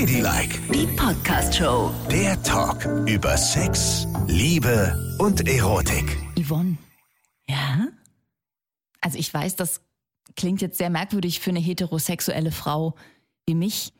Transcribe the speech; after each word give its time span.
Ladylike, 0.00 0.60
Die 0.74 0.86
Podcast-Show. 0.94 1.90
der 2.10 2.40
Talk 2.42 2.84
über 3.08 3.34
Sex, 3.38 4.06
Liebe 4.26 4.94
und 5.18 5.48
Erotik. 5.48 6.18
Yvonne, 6.38 6.76
Ja? 7.48 7.88
also 9.00 9.16
ich 9.16 9.32
weiß, 9.32 9.56
das 9.56 9.80
klingt 10.36 10.60
jetzt 10.60 10.76
sehr 10.76 10.90
merkwürdig 10.90 11.40
für 11.40 11.48
eine 11.48 11.60
heterosexuelle 11.60 12.52
Frau 12.52 12.94
wie 13.46 13.54
mich, 13.54 13.94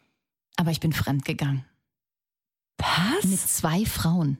aber 0.59 0.71
ich 0.71 0.81
bin 0.81 0.93
fremdgegangen. 0.93 1.65
Mit 2.79 3.33
Was? 3.33 3.57
zwei 3.57 3.87
Frauen. 3.87 4.37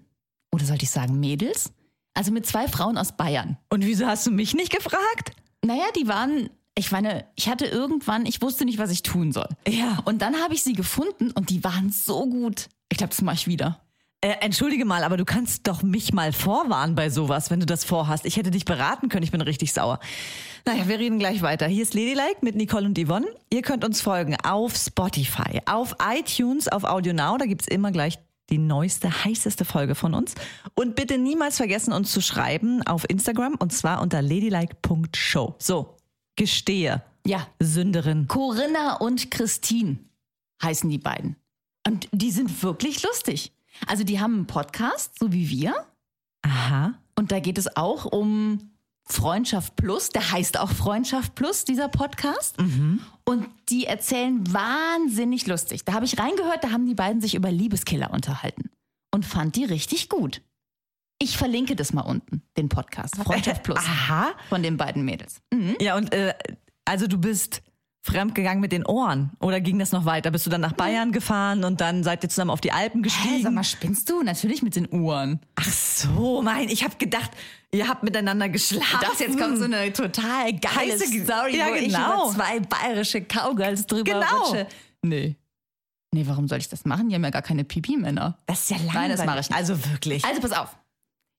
Oder 0.53 0.67
sollte 0.67 0.83
ich 0.85 0.91
sagen 0.91 1.19
Mädels? 1.19 1.73
Also 2.13 2.33
mit 2.33 2.45
zwei 2.45 2.69
Frauen 2.69 2.99
aus 2.99 3.17
Bayern. 3.17 3.57
Und 3.71 3.83
wieso 3.87 4.07
hast 4.07 4.27
du 4.27 4.31
mich 4.31 4.53
nicht 4.53 4.73
gefragt? 4.77 5.33
Naja, 5.65 5.87
die 5.99 6.07
waren, 6.07 6.51
ich 6.79 6.93
meine, 6.93 7.25
ich 7.37 7.49
hatte 7.49 7.65
irgendwann, 7.65 8.27
ich 8.27 8.43
wusste 8.43 8.65
nicht, 8.65 8.79
was 8.79 8.91
ich 8.91 9.03
tun 9.03 9.33
soll. 9.33 9.49
Ja. 9.67 9.99
Und 10.05 10.21
dann 10.21 10.37
habe 10.43 10.55
ich 10.55 10.63
sie 10.63 10.75
gefunden 10.75 11.31
und 11.31 11.51
die 11.51 11.65
waren 11.65 11.91
so 11.91 12.27
gut. 12.27 12.69
Ich 12.91 12.99
glaube, 12.99 13.11
das 13.11 13.23
mache 13.23 13.37
ich 13.37 13.47
wieder. 13.47 13.81
Äh, 14.21 14.37
entschuldige 14.41 14.85
mal, 14.85 15.05
aber 15.05 15.17
du 15.17 15.25
kannst 15.25 15.67
doch 15.67 15.83
mich 15.83 16.13
mal 16.13 16.33
vorwarnen 16.33 16.95
bei 16.95 17.11
sowas, 17.11 17.51
wenn 17.51 17.61
du 17.61 17.67
das 17.67 17.85
vorhast. 17.85 18.27
Ich 18.27 18.37
hätte 18.37 18.51
dich 18.51 18.65
beraten 18.65 19.09
können, 19.09 19.23
ich 19.23 19.31
bin 19.31 19.41
richtig 19.41 19.73
sauer. 19.73 20.01
Naja, 20.67 20.89
wir 20.89 20.99
reden 20.99 21.19
gleich 21.19 21.43
weiter. 21.43 21.67
Hier 21.67 21.83
ist 21.83 21.95
Ladylike 21.95 22.39
mit 22.41 22.57
Nicole 22.57 22.87
und 22.87 22.99
Yvonne. 22.99 23.27
Ihr 23.51 23.63
könnt 23.63 23.85
uns 23.85 24.01
folgen 24.01 24.37
auf 24.43 24.77
Spotify, 24.77 25.61
auf 25.67 25.97
iTunes, 26.03 26.69
auf 26.69 26.85
Audio 26.85 27.13
Now. 27.13 27.39
Da 27.39 27.47
gibt's 27.47 27.69
immer 27.69 27.91
gleich 27.91 28.19
die 28.51 28.59
neueste, 28.59 29.25
heißeste 29.25 29.65
Folge 29.65 29.95
von 29.95 30.15
uns. 30.15 30.35
Und 30.75 30.95
bitte 30.95 31.19
niemals 31.19 31.57
vergessen, 31.57 31.93
uns 31.93 32.13
zu 32.13 32.21
schreiben 32.21 32.83
auf 32.87 33.09
Instagram 33.09 33.55
und 33.55 33.73
zwar 33.73 34.01
unter 34.01 34.23
ladylike.show. 34.23 35.55
So, 35.59 35.96
gestehe. 36.37 37.03
Ja. 37.27 37.47
Sünderin. 37.61 38.29
Corinna 38.29 38.97
und 38.97 39.31
Christine 39.31 39.99
heißen 40.63 40.89
die 40.89 40.99
beiden. 40.99 41.37
Und 41.87 42.09
die 42.13 42.31
sind 42.31 42.63
wirklich 42.63 43.03
lustig. 43.03 43.53
Also 43.87 44.05
die 44.05 44.21
haben 44.21 44.35
einen 44.35 44.47
Podcast, 44.47 45.19
so 45.19 45.33
wie 45.33 45.51
wir. 45.51 45.75
Aha. 46.43 46.95
Und 47.17 47.33
da 47.33 47.41
geht 47.41 47.59
es 47.59 47.77
auch 47.77 48.05
um 48.05 48.71
Freundschaft 49.09 49.77
Plus. 49.77 50.11
Der 50.11 50.33
heißt 50.33 50.59
auch 50.59 50.71
Freundschaft 50.71 51.35
Plus, 51.35 51.65
dieser 51.65 51.89
Podcast. 51.89 52.59
Und 53.25 53.49
die 53.69 53.87
erzählen 53.87 54.53
wahnsinnig 54.53 55.47
lustig. 55.47 55.85
Da 55.85 55.95
habe 55.95 56.05
ich 56.05 56.19
reingehört, 56.19 56.65
da 56.65 56.71
haben 56.71 56.87
die 56.87 56.95
beiden 56.95 57.21
sich 57.21 57.35
über 57.35 57.51
Liebeskiller 57.51 58.11
unterhalten. 58.13 58.71
Und 59.15 59.25
fand 59.25 59.57
die 59.57 59.65
richtig 59.65 60.09
gut. 60.09 60.43
Ich 61.19 61.39
verlinke 61.39 61.77
das 61.77 61.93
mal 61.93 62.03
unten, 62.03 62.43
den 62.57 62.69
Podcast. 62.69 63.17
Freundschaft 63.17 63.63
Plus. 63.63 63.79
Aha. 63.79 64.33
Von 64.49 64.63
den 64.63 64.77
beiden 64.77 65.05
Mädels. 65.05 65.41
Mhm. 65.53 65.77
Ja, 65.81 65.97
und 65.97 66.13
äh, 66.13 66.35
also 66.85 67.07
du 67.07 67.19
bist 67.19 67.63
fremdgegangen 68.03 68.61
mit 68.61 68.71
den 68.71 68.87
Ohren 68.87 69.33
oder 69.41 69.61
ging 69.61 69.79
das 69.81 69.91
noch 69.93 70.05
weiter? 70.05 70.31
Bist 70.31 70.47
du 70.47 70.51
dann 70.51 70.61
nach 70.61 70.75
Bayern 70.75 71.11
gefahren 71.11 71.65
und 71.65 71.81
dann 71.81 72.05
seid 72.05 72.23
ihr 72.23 72.29
zusammen 72.29 72.51
auf 72.53 72.61
die 72.61 72.71
Alpen 72.71 73.01
Hä, 73.03 73.09
gestiegen? 73.09 73.43
sag 73.43 73.53
mal, 73.53 73.65
spinnst 73.65 74.09
du? 74.11 74.23
Natürlich 74.23 74.63
mit 74.63 74.77
den 74.77 74.93
Uhren. 74.93 75.41
Ach 75.57 75.65
so, 75.65 76.41
mein, 76.43 76.69
ich 76.69 76.85
habe 76.85 76.95
gedacht, 76.99 77.31
ihr 77.73 77.89
habt 77.89 78.05
miteinander 78.05 78.49
geschlafen. 78.49 78.99
Das 79.01 79.19
jetzt 79.19 79.37
kommt 79.39 79.59
so 79.59 79.65
eine 79.65 79.93
total 79.93 80.53
geile 80.53 80.93
Heiße 80.93 81.07
Story, 81.25 81.57
Ja, 81.57 81.69
wo 81.71 81.75
ich 81.75 81.87
genau. 81.89 82.31
über 82.31 82.35
zwei 82.37 82.61
bayerische 82.61 83.23
Cowgirls 83.23 83.87
drüber 83.87 84.21
Genau. 84.21 84.45
rutsche. 84.45 84.69
Nee. 85.03 85.35
Nee, 86.13 86.25
warum 86.29 86.47
soll 86.47 86.59
ich 86.59 86.69
das 86.69 86.85
machen? 86.85 87.09
Die 87.09 87.15
haben 87.17 87.25
ja 87.25 87.31
gar 87.31 87.43
keine 87.43 87.65
Pipi-Männer. 87.65 88.39
Das 88.47 88.61
ist 88.63 88.71
ja 88.71 88.77
langweilig. 88.77 88.95
Nein, 88.95 89.11
das 89.17 89.27
mache 89.27 89.41
ich 89.41 89.49
nicht. 89.51 89.59
Also 89.59 89.85
wirklich. 89.91 90.25
Also 90.25 90.41
pass 90.41 90.53
auf. 90.53 90.77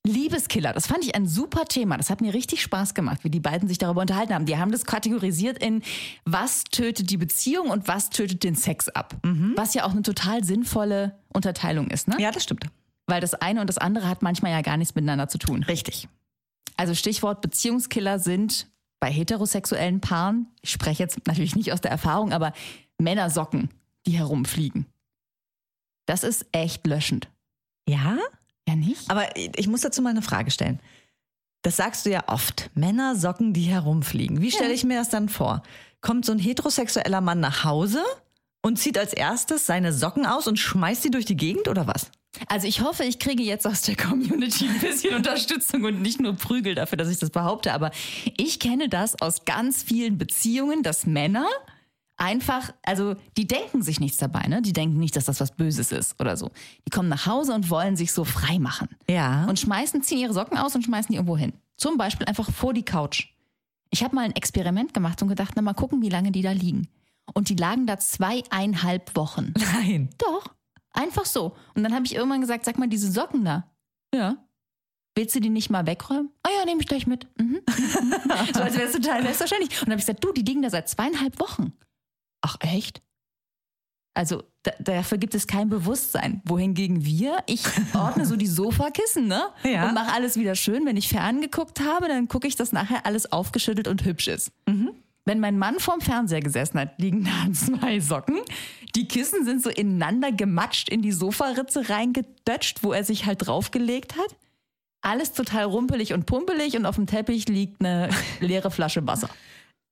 Liebeskiller, 0.08 0.74
das 0.74 0.88
fand 0.88 1.04
ich 1.04 1.16
ein 1.16 1.28
super 1.28 1.66
Thema. 1.66 1.98
Das 1.98 2.10
hat 2.10 2.22
mir 2.22 2.34
richtig 2.34 2.62
Spaß 2.62 2.94
gemacht, 2.94 3.24
wie 3.24 3.30
die 3.30 3.40
beiden 3.40 3.68
sich 3.68 3.78
darüber 3.78 4.02
unterhalten 4.02 4.34
haben. 4.34 4.46
Die 4.46 4.58
haben 4.58 4.72
das 4.72 4.86
kategorisiert 4.86 5.62
in, 5.62 5.84
was 6.26 6.64
tötet 6.66 7.10
die 7.10 7.18
Beziehung 7.18 7.70
und 7.70 7.88
was 7.88 8.10
tötet 8.10 8.44
den 8.44 8.56
Sex 8.56 8.90
ab. 8.90 9.16
Was 9.56 9.74
ja 9.74 9.86
auch 9.86 9.92
eine 9.92 10.02
total 10.02 10.44
sinnvolle 10.44 11.20
Unterteilung 11.34 11.90
ist, 11.90 12.08
ne? 12.08 12.16
ja, 12.20 12.32
das 12.32 12.44
stimmt. 12.44 12.66
Weil 13.06 13.22
das 13.22 13.34
eine 13.36 13.62
und 13.62 13.68
das 13.68 13.78
andere 13.78 14.10
hat 14.10 14.22
manchmal 14.22 14.52
ja 14.52 14.62
gar 14.62 14.78
nichts 14.78 14.96
miteinander 14.96 15.28
zu 15.30 15.38
tun. 15.38 15.64
Richtig. 15.64 16.10
Also 16.76 16.94
Stichwort 16.94 17.42
Beziehungskiller 17.42 18.20
sind 18.20 18.68
bei 19.00 19.12
heterosexuellen 19.12 20.02
Paaren, 20.02 20.48
ich 20.62 20.72
spreche 20.72 21.04
jetzt 21.04 21.28
natürlich 21.28 21.56
nicht 21.56 21.72
aus 21.72 21.82
der 21.82 21.92
Erfahrung, 21.92 22.34
aber 22.34 22.54
Männersocken, 22.98 23.70
die 24.06 24.12
herumfliegen. 24.12 24.88
Das 26.06 26.24
ist 26.24 26.46
echt 26.52 26.88
löschend. 26.88 27.30
Ja? 27.88 28.18
Ja, 28.68 28.76
nicht? 28.76 29.10
Aber 29.10 29.36
ich 29.36 29.68
muss 29.68 29.82
dazu 29.82 30.02
mal 30.02 30.10
eine 30.10 30.22
Frage 30.22 30.52
stellen. 30.52 30.80
Das 31.62 31.78
sagst 31.78 32.06
du 32.06 32.12
ja 32.12 32.24
oft. 32.28 32.70
Männer 32.76 33.16
Socken, 33.16 33.54
die 33.54 33.64
herumfliegen. 33.64 34.42
Wie 34.42 34.52
stelle 34.52 34.74
ich 34.74 34.84
mir 34.84 35.00
das 35.00 35.10
dann 35.10 35.30
vor? 35.30 35.64
Kommt 36.02 36.26
so 36.26 36.32
ein 36.32 36.40
heterosexueller 36.40 37.22
Mann 37.22 37.40
nach 37.40 37.64
Hause 37.64 38.04
und 38.62 38.78
zieht 38.78 38.98
als 38.98 39.14
erstes 39.14 39.66
seine 39.66 39.94
Socken 39.94 40.26
aus 40.26 40.48
und 40.48 40.60
schmeißt 40.60 41.04
sie 41.04 41.12
durch 41.12 41.26
die 41.26 41.38
Gegend 41.38 41.68
oder 41.68 41.88
was? 41.88 42.12
Also 42.48 42.68
ich 42.68 42.82
hoffe, 42.82 43.04
ich 43.04 43.20
kriege 43.20 43.42
jetzt 43.42 43.66
aus 43.66 43.82
der 43.82 43.96
Community 43.96 44.68
ein 44.68 44.80
bisschen 44.80 45.16
Unterstützung 45.16 45.84
und 45.84 46.02
nicht 46.02 46.20
nur 46.20 46.34
Prügel 46.34 46.76
dafür, 46.76 46.98
dass 46.98 47.10
ich 47.10 47.18
das 47.18 47.32
behaupte. 47.32 47.74
Aber 47.74 47.92
ich 48.38 48.60
kenne 48.60 48.90
das 48.90 49.20
aus 49.22 49.46
ganz 49.46 49.82
vielen 49.82 50.18
Beziehungen, 50.18 50.84
dass 50.84 51.06
Männer 51.06 51.48
einfach, 52.18 52.74
also 52.84 53.16
die 53.38 53.48
denken 53.48 53.82
sich 53.82 54.00
nichts 54.00 54.18
dabei, 54.18 54.48
ne? 54.48 54.62
Die 54.62 54.74
denken 54.74 54.98
nicht, 54.98 55.16
dass 55.16 55.26
das 55.26 55.40
was 55.40 55.52
Böses 55.52 55.92
ist 55.92 56.20
oder 56.20 56.36
so. 56.36 56.52
Die 56.86 56.90
kommen 56.90 57.10
nach 57.10 57.26
Hause 57.26 57.54
und 57.54 57.70
wollen 57.70 57.96
sich 57.96 58.12
so 58.12 58.26
frei 58.26 58.60
machen. 58.60 58.90
Ja. 59.10 59.46
Und 59.46 59.60
schmeißen, 59.60 60.02
ziehen 60.04 60.20
ihre 60.20 60.34
Socken 60.34 60.58
aus 60.58 60.76
und 60.76 60.84
schmeißen 60.84 61.10
die 61.10 61.16
irgendwo 61.16 61.38
hin. 61.38 61.54
Zum 61.78 61.98
Beispiel 61.98 62.28
einfach 62.28 62.52
vor 62.52 62.74
die 62.74 62.84
Couch. 62.84 63.28
Ich 63.92 64.04
habe 64.04 64.16
mal 64.16 64.26
ein 64.26 64.36
Experiment 64.36 64.94
gemacht 64.94 65.22
und 65.22 65.30
gedacht, 65.30 65.54
na 65.56 65.62
mal 65.62 65.74
gucken, 65.74 66.02
wie 66.02 66.10
lange 66.10 66.32
die 66.32 66.42
da 66.42 66.52
liegen. 66.52 66.90
Und 67.34 67.50
die 67.50 67.56
lagen 67.56 67.88
da 67.88 67.98
zweieinhalb 67.98 69.16
Wochen. 69.16 69.54
Nein. 69.74 70.10
Doch, 70.18 70.54
einfach 70.92 71.26
so. 71.26 71.56
Und 71.76 71.84
dann 71.84 71.94
habe 71.94 72.06
ich 72.06 72.16
irgendwann 72.16 72.42
gesagt, 72.42 72.66
sag 72.66 72.78
mal, 72.78 72.88
diese 72.90 73.12
Socken 73.12 73.46
da. 73.46 73.70
Ja. 74.14 74.38
Willst 75.16 75.36
du 75.36 75.40
die 75.40 75.50
nicht 75.50 75.70
mal 75.70 75.86
wegräumen? 75.88 76.30
Ah 76.44 76.50
ja, 76.58 76.66
nehme 76.66 76.82
ich 76.82 76.88
gleich 76.88 77.08
mit. 77.08 77.28
Mhm. 77.40 77.62
so 78.54 78.62
als 78.62 78.76
wäre 78.76 78.88
es 78.88 78.94
total 78.94 79.24
selbstverständlich. 79.24 79.72
Und 79.82 79.88
dann 79.88 79.94
habe 79.94 80.00
ich 80.00 80.06
gesagt, 80.06 80.24
du, 80.24 80.32
die 80.32 80.44
liegen 80.44 80.62
da 80.62 80.70
seit 80.70 80.90
zweieinhalb 80.90 81.40
Wochen. 81.40 81.74
Ach 82.42 82.58
echt? 82.60 83.02
Also 84.14 84.44
da, 84.64 84.72
dafür 84.80 85.20
gibt 85.20 85.36
es 85.36 85.46
kein 85.46 85.70
Bewusstsein. 85.70 86.42
Wohingegen 86.46 87.06
wir, 87.06 87.38
ich 87.46 87.64
ordne 87.94 88.26
so 88.26 88.36
die 88.36 88.48
Sofakissen, 88.48 89.28
ne? 89.28 89.44
Ja. 89.64 89.88
Und 89.88 89.94
mache 89.94 90.12
alles 90.12 90.38
wieder 90.38 90.56
schön. 90.56 90.86
Wenn 90.86 90.98
ich 90.98 91.08
ferngeguckt 91.08 91.82
habe, 91.82 92.08
dann 92.08 92.28
gucke 92.28 92.48
ich, 92.48 92.56
dass 92.56 92.72
nachher 92.72 93.06
alles 93.06 93.32
aufgeschüttelt 93.32 93.88
und 93.88 94.04
hübsch 94.06 94.28
ist. 94.28 94.52
Wenn 95.26 95.40
mein 95.40 95.60
Mann 95.60 95.80
vorm 95.80 96.02
Fernseher 96.02 96.40
gesessen 96.40 96.80
hat, 96.80 97.00
liegen 97.00 97.26
da 97.26 97.52
zwei 97.54 98.00
Socken. 98.00 98.40
Die 98.96 99.08
Kissen 99.08 99.46
sind 99.46 99.62
so 99.62 99.70
ineinander 99.70 100.32
gematscht 100.32 100.90
in 100.90 101.02
die 101.02 101.12
Sofaritze 101.12 101.90
reingedutscht, 101.90 102.82
wo 102.82 102.94
er 102.94 103.04
sich 103.04 103.26
halt 103.26 103.46
draufgelegt 103.46 104.16
hat. 104.16 104.36
Alles 105.02 105.34
total 105.34 105.66
rumpelig 105.66 106.14
und 106.14 106.26
pumpelig 106.26 106.76
und 106.76 106.86
auf 106.86 106.96
dem 106.96 107.06
Teppich 107.06 107.48
liegt 107.48 107.82
eine 107.82 108.10
leere 108.40 108.72
Flasche 108.72 109.06
Wasser. 109.06 109.30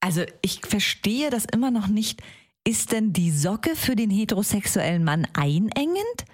Also 0.06 0.22
ich 0.44 0.62
verstehe 0.64 1.32
das 1.32 1.46
immer 1.46 1.72
noch 1.72 1.88
nicht. 1.88 2.22
Ist 2.64 2.92
denn 2.92 3.12
die 3.12 3.32
Socke 3.32 3.76
für 3.76 3.96
den 3.96 4.12
heterosexuellen 4.12 5.04
Mann 5.04 5.28
einengend? 5.34 6.26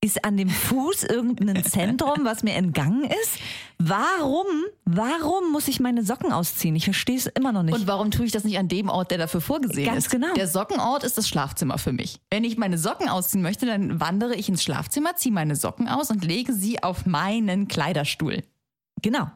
Ist 0.00 0.24
an 0.24 0.36
dem 0.36 0.48
Fuß 0.48 1.04
irgendein 1.04 1.62
Zentrum, 1.64 2.24
was 2.24 2.42
mir 2.42 2.54
entgangen 2.54 3.04
ist? 3.04 3.38
Warum, 3.78 4.46
warum 4.84 5.52
muss 5.52 5.68
ich 5.68 5.78
meine 5.78 6.02
Socken 6.02 6.32
ausziehen? 6.32 6.74
Ich 6.74 6.82
verstehe 6.82 7.16
es 7.16 7.28
immer 7.28 7.52
noch 7.52 7.62
nicht. 7.62 7.76
Und 7.76 7.86
warum 7.86 8.10
tue 8.10 8.26
ich 8.26 8.32
das 8.32 8.42
nicht 8.42 8.58
an 8.58 8.66
dem 8.66 8.88
Ort, 8.88 9.12
der 9.12 9.18
dafür 9.18 9.40
vorgesehen 9.40 9.86
Ganz 9.86 10.06
ist? 10.06 10.10
genau. 10.10 10.34
Der 10.34 10.48
Sockenort 10.48 11.04
ist 11.04 11.16
das 11.16 11.28
Schlafzimmer 11.28 11.78
für 11.78 11.92
mich. 11.92 12.18
Wenn 12.28 12.42
ich 12.42 12.58
meine 12.58 12.76
Socken 12.76 13.08
ausziehen 13.08 13.42
möchte, 13.42 13.66
dann 13.66 14.00
wandere 14.00 14.34
ich 14.34 14.48
ins 14.48 14.64
Schlafzimmer, 14.64 15.14
ziehe 15.14 15.32
meine 15.32 15.54
Socken 15.54 15.86
aus 15.86 16.10
und 16.10 16.24
lege 16.24 16.52
sie 16.52 16.82
auf 16.82 17.06
meinen 17.06 17.68
Kleiderstuhl. 17.68 18.42
Genau. 19.00 19.30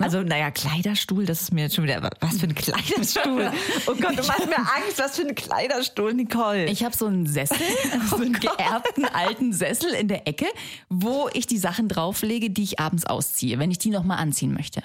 Also, 0.00 0.22
naja, 0.22 0.50
Kleiderstuhl, 0.50 1.26
das 1.26 1.42
ist 1.42 1.52
mir 1.52 1.62
jetzt 1.62 1.74
schon 1.74 1.84
wieder, 1.84 2.02
was 2.20 2.38
für 2.38 2.46
ein 2.46 2.54
Kleiderstuhl? 2.54 3.50
Oh 3.86 3.94
Gott, 3.94 4.18
du 4.18 4.26
machst 4.26 4.46
mir 4.46 4.58
Angst, 4.58 4.98
was 4.98 5.16
für 5.16 5.26
ein 5.26 5.34
Kleiderstuhl, 5.34 6.14
Nicole. 6.14 6.66
Ich 6.66 6.84
habe 6.84 6.96
so 6.96 7.06
einen 7.06 7.26
Sessel, 7.26 7.56
so 8.10 8.16
einen 8.16 8.32
geerbten 8.32 9.04
alten 9.04 9.52
Sessel 9.52 9.90
in 9.92 10.08
der 10.08 10.26
Ecke, 10.26 10.46
wo 10.88 11.28
ich 11.32 11.46
die 11.46 11.58
Sachen 11.58 11.88
drauflege, 11.88 12.50
die 12.50 12.62
ich 12.62 12.80
abends 12.80 13.06
ausziehe, 13.06 13.58
wenn 13.58 13.70
ich 13.70 13.78
die 13.78 13.90
nochmal 13.90 14.18
anziehen 14.18 14.52
möchte. 14.52 14.82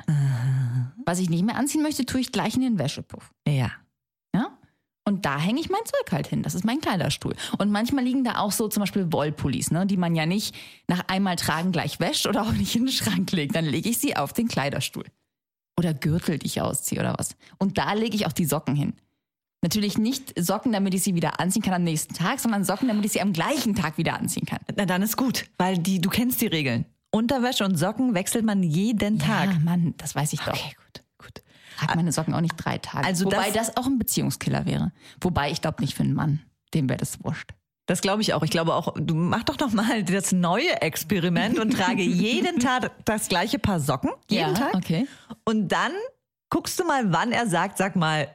Was 1.06 1.20
ich 1.20 1.30
nicht 1.30 1.46
mehr 1.46 1.56
anziehen 1.56 1.82
möchte, 1.82 2.06
tue 2.06 2.20
ich 2.22 2.32
gleich 2.32 2.56
in 2.56 2.62
den 2.62 2.80
Wäschepuff. 2.80 3.32
ja. 3.48 3.72
Und 5.08 5.26
da 5.26 5.40
hänge 5.40 5.60
ich 5.60 5.70
mein 5.70 5.86
Zeug 5.86 6.12
halt 6.12 6.28
hin. 6.28 6.42
Das 6.42 6.56
ist 6.56 6.66
mein 6.66 6.82
Kleiderstuhl. 6.82 7.36
Und 7.60 7.72
manchmal 7.72 8.04
liegen 8.04 8.24
da 8.24 8.40
auch 8.40 8.52
so 8.52 8.68
zum 8.68 8.82
Beispiel 8.82 9.12
Wollpullis, 9.12 9.70
ne, 9.70 9.86
die 9.86 9.98
man 9.98 10.16
ja 10.16 10.26
nicht 10.26 10.56
nach 10.88 11.08
einmal 11.08 11.36
tragen 11.36 11.72
gleich 11.72 12.00
wäscht 12.00 12.26
oder 12.26 12.42
auch 12.42 12.52
nicht 12.52 12.76
in 12.76 12.88
den 12.88 12.92
Schrank 12.92 13.32
legt. 13.32 13.56
Dann 13.56 13.66
lege 13.66 13.88
ich 13.88 14.00
sie 14.00 14.16
auf 14.16 14.34
den 14.34 14.48
Kleiderstuhl. 14.48 15.06
Oder 15.78 15.94
Gürtel, 15.94 16.40
die 16.40 16.48
ich 16.48 16.62
ausziehe 16.62 17.00
oder 17.00 17.16
was. 17.18 17.36
Und 17.60 17.78
da 17.78 17.94
lege 17.94 18.16
ich 18.16 18.26
auch 18.26 18.34
die 18.34 18.46
Socken 18.46 18.76
hin. 18.76 18.94
Natürlich 19.62 19.98
nicht 19.98 20.34
Socken, 20.40 20.72
damit 20.72 20.94
ich 20.94 21.04
sie 21.04 21.16
wieder 21.16 21.40
anziehen 21.40 21.62
kann 21.62 21.74
am 21.74 21.84
nächsten 21.84 22.14
Tag, 22.14 22.40
sondern 22.40 22.64
Socken, 22.64 22.88
damit 22.88 23.06
ich 23.06 23.12
sie 23.12 23.22
am 23.22 23.34
gleichen 23.34 23.76
Tag 23.76 23.98
wieder 23.98 24.18
anziehen 24.18 24.46
kann. 24.46 24.60
Na, 24.76 24.86
dann 24.86 25.02
ist 25.02 25.18
gut, 25.18 25.46
weil 25.58 25.78
die, 25.78 26.00
du 26.00 26.10
kennst 26.10 26.42
die 26.42 26.48
Regeln. 26.48 26.86
Unterwäsche 27.12 27.64
und 27.64 27.78
Socken 27.78 28.14
wechselt 28.14 28.46
man 28.46 28.64
jeden 28.64 29.20
Tag. 29.20 29.52
Ja, 29.52 29.60
Mann, 29.60 29.94
das 29.98 30.16
weiß 30.16 30.34
ich 30.34 30.40
doch. 30.40 30.54
Okay, 30.54 30.76
gut, 31.76 31.80
gut. 31.80 31.88
Trag 31.90 31.96
meine 31.96 32.12
Socken 32.12 32.34
auch 32.34 32.42
nicht 32.42 32.56
drei 32.58 32.78
Tage. 32.78 33.06
Also 33.08 33.26
Wobei 33.26 33.52
das- 33.52 33.68
das, 33.68 33.78
auch 33.78 33.86
ein 33.86 33.98
Beziehungskiller 34.00 34.66
wäre. 34.66 34.92
Wobei 35.22 35.52
ich 35.52 35.62
glaube 35.62 35.82
nicht 35.82 35.96
für 35.96 36.04
einen 36.04 36.14
Mann. 36.14 36.42
Dem 36.74 36.90
wäre 36.90 36.98
das 36.98 37.24
wurscht. 37.24 37.52
Das 37.88 38.02
glaube 38.02 38.24
ich 38.24 38.34
auch. 38.34 38.42
Ich 38.42 38.50
glaube 38.50 38.74
auch, 38.74 38.94
du 38.98 39.14
mach 39.14 39.44
doch 39.44 39.60
noch 39.60 39.72
mal 39.72 40.04
das 40.04 40.32
neue 40.32 40.82
Experiment 40.82 41.60
und 41.60 41.72
trage 41.72 42.02
jeden 42.02 42.60
Tag 42.60 42.92
das 43.06 43.28
gleiche 43.30 43.60
Paar 43.60 43.80
Socken. 43.80 44.10
Jeden 44.30 44.54
Ja, 44.56 44.60
Tag. 44.60 44.74
okay. 44.74 45.08
Und 45.44 45.68
dann 45.72 45.92
guckst 46.50 46.80
du 46.80 46.84
mal, 46.86 47.14
wann 47.14 47.32
er 47.32 47.48
sagt, 47.48 47.78
sag 47.78 47.96
mal, 47.96 48.28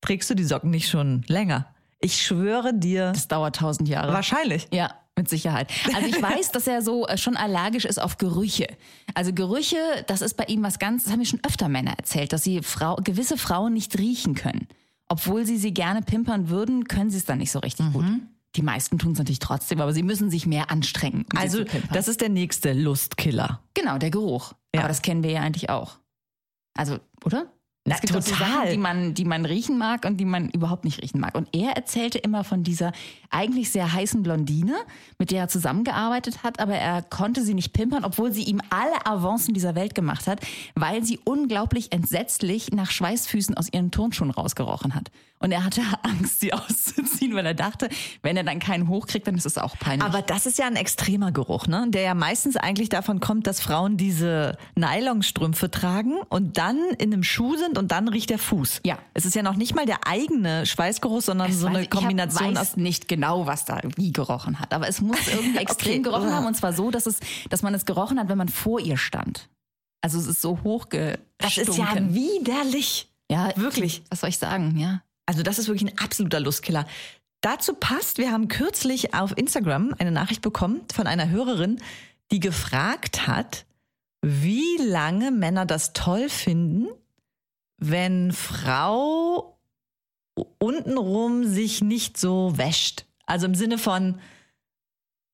trägst 0.00 0.30
du 0.30 0.34
die 0.34 0.44
Socken 0.44 0.70
nicht 0.70 0.88
schon 0.88 1.22
länger? 1.28 1.66
Ich 2.00 2.22
schwöre 2.24 2.72
dir, 2.72 3.12
Das 3.12 3.28
dauert 3.28 3.56
tausend 3.56 3.88
Jahre. 3.88 4.12
wahrscheinlich. 4.12 4.66
Ja, 4.72 4.94
mit 5.16 5.28
Sicherheit. 5.28 5.72
Also 5.94 6.08
ich 6.08 6.20
weiß, 6.20 6.52
dass 6.52 6.66
er 6.66 6.82
so 6.82 7.06
äh, 7.06 7.16
schon 7.16 7.36
allergisch 7.36 7.84
ist 7.84 7.98
auf 7.98 8.18
Gerüche. 8.18 8.66
Also 9.14 9.32
Gerüche, 9.32 9.76
das 10.06 10.20
ist 10.20 10.34
bei 10.34 10.44
ihm 10.44 10.62
was 10.62 10.78
ganz, 10.78 11.04
das 11.04 11.12
haben 11.12 11.20
mir 11.20 11.26
schon 11.26 11.40
öfter 11.46 11.68
Männer 11.68 11.94
erzählt, 11.96 12.32
dass 12.32 12.44
sie 12.44 12.62
Frau, 12.62 12.96
gewisse 12.96 13.38
Frauen 13.38 13.72
nicht 13.72 13.98
riechen 13.98 14.34
können. 14.34 14.68
Obwohl 15.08 15.46
sie 15.46 15.56
sie 15.56 15.72
gerne 15.72 16.02
pimpern 16.02 16.48
würden, 16.48 16.84
können 16.84 17.10
sie 17.10 17.18
es 17.18 17.24
dann 17.24 17.38
nicht 17.38 17.52
so 17.52 17.60
richtig 17.60 17.92
gut. 17.92 18.04
Die 18.56 18.62
meisten 18.62 18.98
tun 18.98 19.12
es 19.12 19.18
natürlich 19.18 19.38
trotzdem, 19.38 19.80
aber 19.80 19.92
sie 19.92 20.02
müssen 20.02 20.30
sich 20.30 20.46
mehr 20.46 20.70
anstrengen. 20.70 21.26
um 21.32 21.38
Also, 21.38 21.64
das 21.92 22.08
ist 22.08 22.20
der 22.20 22.28
nächste 22.28 22.72
Lustkiller. 22.72 23.60
genau 23.74 23.98
der 23.98 24.10
Geruch. 24.10 24.54
Ja. 24.74 24.80
Aber 24.80 24.88
das 24.88 25.02
kennen 25.02 25.22
wir 25.22 25.30
ja 25.30 25.42
eigentlich 25.42 25.70
auch. 25.70 25.98
Also, 26.74 26.98
oder? 27.24 27.46
Na, 27.86 27.94
es 27.94 28.00
gibt 28.00 28.16
auch 28.16 28.22
so 28.22 28.32
total. 28.32 28.48
Sachen, 28.48 28.70
die 28.72 28.78
man, 28.78 29.14
die 29.14 29.24
man 29.24 29.44
riechen 29.44 29.78
mag 29.78 30.04
und 30.04 30.16
die 30.18 30.24
man 30.24 30.48
überhaupt 30.50 30.84
nicht 30.84 31.00
riechen 31.00 31.20
mag. 31.20 31.36
Und 31.36 31.48
er 31.52 31.76
erzählte 31.76 32.18
immer 32.18 32.42
von 32.42 32.64
dieser 32.64 32.92
eigentlich 33.30 33.70
sehr 33.70 33.92
heißen 33.92 34.22
Blondine, 34.22 34.74
mit 35.18 35.30
der 35.30 35.42
er 35.42 35.48
zusammengearbeitet 35.48 36.42
hat, 36.42 36.58
aber 36.58 36.74
er 36.74 37.02
konnte 37.02 37.44
sie 37.44 37.54
nicht 37.54 37.72
pimpern, 37.72 38.04
obwohl 38.04 38.32
sie 38.32 38.42
ihm 38.42 38.60
alle 38.70 39.06
Avancen 39.06 39.54
dieser 39.54 39.76
Welt 39.76 39.94
gemacht 39.94 40.26
hat, 40.26 40.40
weil 40.74 41.04
sie 41.04 41.20
unglaublich 41.24 41.92
entsetzlich 41.92 42.72
nach 42.72 42.90
Schweißfüßen 42.90 43.56
aus 43.56 43.72
ihren 43.72 43.92
Turnschuhen 43.92 44.30
rausgerochen 44.30 44.94
hat. 44.94 45.10
Und 45.38 45.52
er 45.52 45.64
hatte 45.64 45.82
Angst, 46.02 46.40
sie 46.40 46.52
auszuziehen, 46.52 46.95
weil 47.36 47.46
er 47.46 47.54
dachte, 47.54 47.88
wenn 48.22 48.36
er 48.36 48.44
dann 48.44 48.58
keinen 48.58 48.88
hochkriegt, 48.88 49.26
dann 49.26 49.36
ist 49.36 49.46
es 49.46 49.58
auch 49.58 49.78
peinlich. 49.78 50.02
Aber 50.06 50.22
das 50.22 50.46
ist 50.46 50.58
ja 50.58 50.66
ein 50.66 50.76
extremer 50.76 51.32
Geruch, 51.32 51.66
ne? 51.66 51.86
Der 51.88 52.02
ja 52.02 52.14
meistens 52.14 52.56
eigentlich 52.56 52.88
davon 52.88 53.20
kommt, 53.20 53.46
dass 53.46 53.60
Frauen 53.60 53.96
diese 53.96 54.56
Nylonstrümpfe 54.74 55.70
tragen 55.70 56.14
und 56.28 56.58
dann 56.58 56.78
in 56.98 57.12
einem 57.12 57.22
Schuh 57.22 57.56
sind 57.56 57.78
und 57.78 57.92
dann 57.92 58.08
riecht 58.08 58.30
der 58.30 58.38
Fuß. 58.38 58.80
Ja. 58.84 58.98
Es 59.14 59.24
ist 59.24 59.34
ja 59.34 59.42
noch 59.42 59.56
nicht 59.56 59.74
mal 59.74 59.86
der 59.86 60.06
eigene 60.06 60.66
Schweißgeruch, 60.66 61.22
sondern 61.22 61.48
Das 61.48 61.58
so 61.60 61.66
weiß 61.66 61.70
eine 61.70 61.78
ich. 61.80 61.84
Ich 61.86 61.90
Kombination 61.90 62.44
hab, 62.56 62.62
aus. 62.62 62.68
weiß 62.72 62.76
nicht 62.78 63.08
genau, 63.08 63.46
was 63.46 63.64
da 63.64 63.80
wie 63.96 64.12
gerochen 64.12 64.58
hat, 64.60 64.72
aber 64.74 64.88
es 64.88 65.00
muss 65.00 65.26
irgendwie 65.28 65.58
extrem 65.58 65.92
Okay. 65.96 66.02
gerochen 66.02 66.32
haben 66.32 66.46
und 66.46 66.54
zwar 66.56 66.72
so, 66.72 66.90
dass 66.90 67.06
es, 67.06 67.20
dass 67.50 67.62
man 67.62 67.74
es 67.74 67.84
gerochen 67.86 68.18
hat, 68.18 68.28
wenn 68.28 68.38
man 68.38 68.48
vor 68.48 68.80
ihr 68.80 68.96
stand. 68.96 69.48
Also 70.02 70.18
es 70.18 70.26
ist 70.26 70.42
so 70.42 70.58
hochgestunken. 70.62 71.24
Das 71.38 71.56
ist 71.56 71.76
ja 71.76 71.94
widerlich. 71.96 73.08
ja 73.30 73.50
wirklich. 73.56 74.02
Was 74.10 74.20
soll 74.20 74.28
ich 74.30 74.38
sagen? 74.38 74.78
Ja. 74.78 75.02
Also 75.26 75.42
das 75.42 75.58
ist 75.58 75.66
wirklich 75.68 75.90
ein 75.92 75.98
absoluter 75.98 76.38
Lustkiller. 76.40 76.86
Dazu 77.40 77.74
passt, 77.74 78.18
wir 78.18 78.32
haben 78.32 78.48
kürzlich 78.48 79.14
auf 79.14 79.36
Instagram 79.36 79.94
eine 79.98 80.10
Nachricht 80.10 80.42
bekommen 80.42 80.82
von 80.92 81.06
einer 81.06 81.28
Hörerin, 81.28 81.80
die 82.32 82.40
gefragt 82.40 83.26
hat, 83.26 83.66
wie 84.22 84.76
lange 84.78 85.30
Männer 85.30 85.66
das 85.66 85.92
toll 85.92 86.28
finden, 86.28 86.88
wenn 87.78 88.32
Frau 88.32 89.58
untenrum 90.58 91.44
sich 91.44 91.82
nicht 91.82 92.18
so 92.18 92.56
wäscht. 92.58 93.06
Also 93.26 93.46
im 93.46 93.54
Sinne 93.54 93.78
von, 93.78 94.18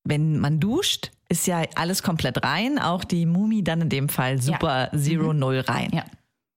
wenn 0.03 0.39
man 0.39 0.59
duscht, 0.59 1.11
ist 1.29 1.47
ja 1.47 1.63
alles 1.75 2.03
komplett 2.03 2.43
rein, 2.43 2.77
auch 2.77 3.03
die 3.03 3.25
Mumi 3.25 3.63
dann 3.63 3.81
in 3.81 3.89
dem 3.89 4.09
Fall 4.09 4.41
super 4.41 4.91
Zero 4.95 5.33
Null 5.33 5.61
rein. 5.61 5.89
Ja. 5.91 6.05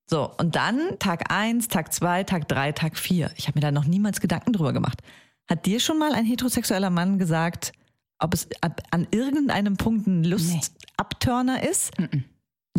So, 0.08 0.31
und 0.38 0.54
dann 0.54 0.99
Tag 0.99 1.32
eins, 1.32 1.69
Tag 1.69 1.92
zwei, 1.92 2.22
Tag 2.25 2.49
drei, 2.49 2.72
Tag 2.72 2.96
vier. 2.96 3.31
Ich 3.37 3.49
habe 3.49 3.58
mir 3.58 3.62
da 3.62 3.72
noch 3.72 3.87
niemals 3.87 4.20
Gedanken 4.20 4.52
drüber 4.52 4.72
gemacht. 4.72 5.02
Hat 5.48 5.66
dir 5.66 5.81
schon 5.81 5.98
mal 5.98 6.12
ein 6.12 6.25
heterosexueller 6.25 6.90
Mann 6.90 7.19
gesagt, 7.19 7.72
ob 8.19 8.34
es 8.34 8.48
ab, 8.60 8.82
an 8.90 9.06
irgendeinem 9.10 9.76
Punkt 9.76 10.06
ein 10.06 10.25
Lustabturner 10.25 11.69
ist? 11.69 11.93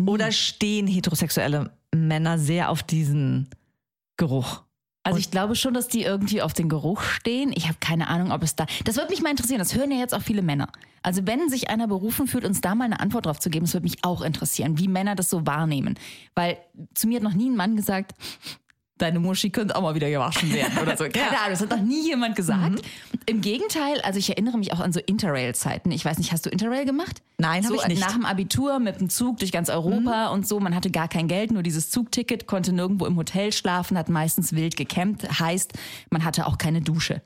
Oder 0.06 0.32
stehen 0.32 0.86
heterosexuelle 0.86 1.72
Männer 1.94 2.38
sehr 2.38 2.70
auf 2.70 2.82
diesen 2.82 3.48
Geruch? 4.16 4.62
Also 5.08 5.20
ich 5.20 5.30
glaube 5.30 5.56
schon, 5.56 5.72
dass 5.72 5.88
die 5.88 6.02
irgendwie 6.02 6.42
auf 6.42 6.52
den 6.52 6.68
Geruch 6.68 7.00
stehen. 7.02 7.52
Ich 7.54 7.66
habe 7.66 7.78
keine 7.80 8.08
Ahnung, 8.08 8.30
ob 8.30 8.42
es 8.42 8.56
da. 8.56 8.66
Das 8.84 8.96
würde 8.96 9.10
mich 9.10 9.22
mal 9.22 9.30
interessieren. 9.30 9.58
Das 9.58 9.74
hören 9.74 9.90
ja 9.90 9.96
jetzt 9.96 10.14
auch 10.14 10.20
viele 10.20 10.42
Männer. 10.42 10.68
Also 11.02 11.26
wenn 11.26 11.48
sich 11.48 11.70
einer 11.70 11.88
berufen 11.88 12.26
fühlt, 12.26 12.44
uns 12.44 12.60
da 12.60 12.74
mal 12.74 12.84
eine 12.84 13.00
Antwort 13.00 13.24
drauf 13.24 13.40
zu 13.40 13.48
geben, 13.48 13.64
das 13.64 13.72
würde 13.72 13.84
mich 13.84 14.04
auch 14.04 14.20
interessieren, 14.20 14.78
wie 14.78 14.88
Männer 14.88 15.14
das 15.14 15.30
so 15.30 15.46
wahrnehmen. 15.46 15.98
Weil 16.34 16.58
zu 16.94 17.08
mir 17.08 17.16
hat 17.16 17.22
noch 17.22 17.32
nie 17.32 17.48
ein 17.48 17.56
Mann 17.56 17.76
gesagt, 17.76 18.12
deine 18.98 19.20
Muschi 19.20 19.50
könnte 19.50 19.76
auch 19.76 19.82
mal 19.82 19.94
wieder 19.94 20.10
gewaschen 20.10 20.52
werden 20.52 20.78
oder 20.78 20.96
so. 20.96 21.04
Keine 21.12 21.38
Ahnung, 21.38 21.50
das 21.50 21.60
hat 21.60 21.70
noch 21.70 21.80
nie 21.80 22.06
jemand 22.06 22.36
gesagt. 22.36 22.70
Mhm. 22.70 23.20
Im 23.26 23.40
Gegenteil, 23.40 24.00
also 24.02 24.18
ich 24.18 24.30
erinnere 24.30 24.58
mich 24.58 24.72
auch 24.72 24.80
an 24.80 24.92
so 24.92 25.00
Interrail-Zeiten. 25.00 25.90
Ich 25.90 26.04
weiß 26.04 26.18
nicht, 26.18 26.32
hast 26.32 26.46
du 26.46 26.50
Interrail 26.50 26.84
gemacht? 26.84 27.22
Nein, 27.38 27.62
so 27.62 27.74
ich 27.74 27.86
nicht. 27.86 28.00
Nach 28.00 28.12
dem 28.12 28.24
Abitur 28.24 28.78
mit 28.78 29.00
dem 29.00 29.10
Zug 29.10 29.38
durch 29.38 29.52
ganz 29.52 29.70
Europa 29.70 30.28
und 30.28 30.46
so. 30.46 30.60
Man 30.60 30.74
hatte 30.74 30.90
gar 30.90 31.08
kein 31.08 31.28
Geld, 31.28 31.52
nur 31.52 31.62
dieses 31.62 31.90
Zugticket, 31.90 32.46
konnte 32.46 32.72
nirgendwo 32.72 33.06
im 33.06 33.16
Hotel 33.16 33.52
schlafen, 33.52 33.96
hat 33.96 34.08
meistens 34.08 34.52
wild 34.52 34.76
gecampt. 34.76 35.40
Heißt, 35.40 35.72
man 36.10 36.24
hatte 36.24 36.46
auch 36.46 36.58
keine 36.58 36.80
Dusche. 36.80 37.22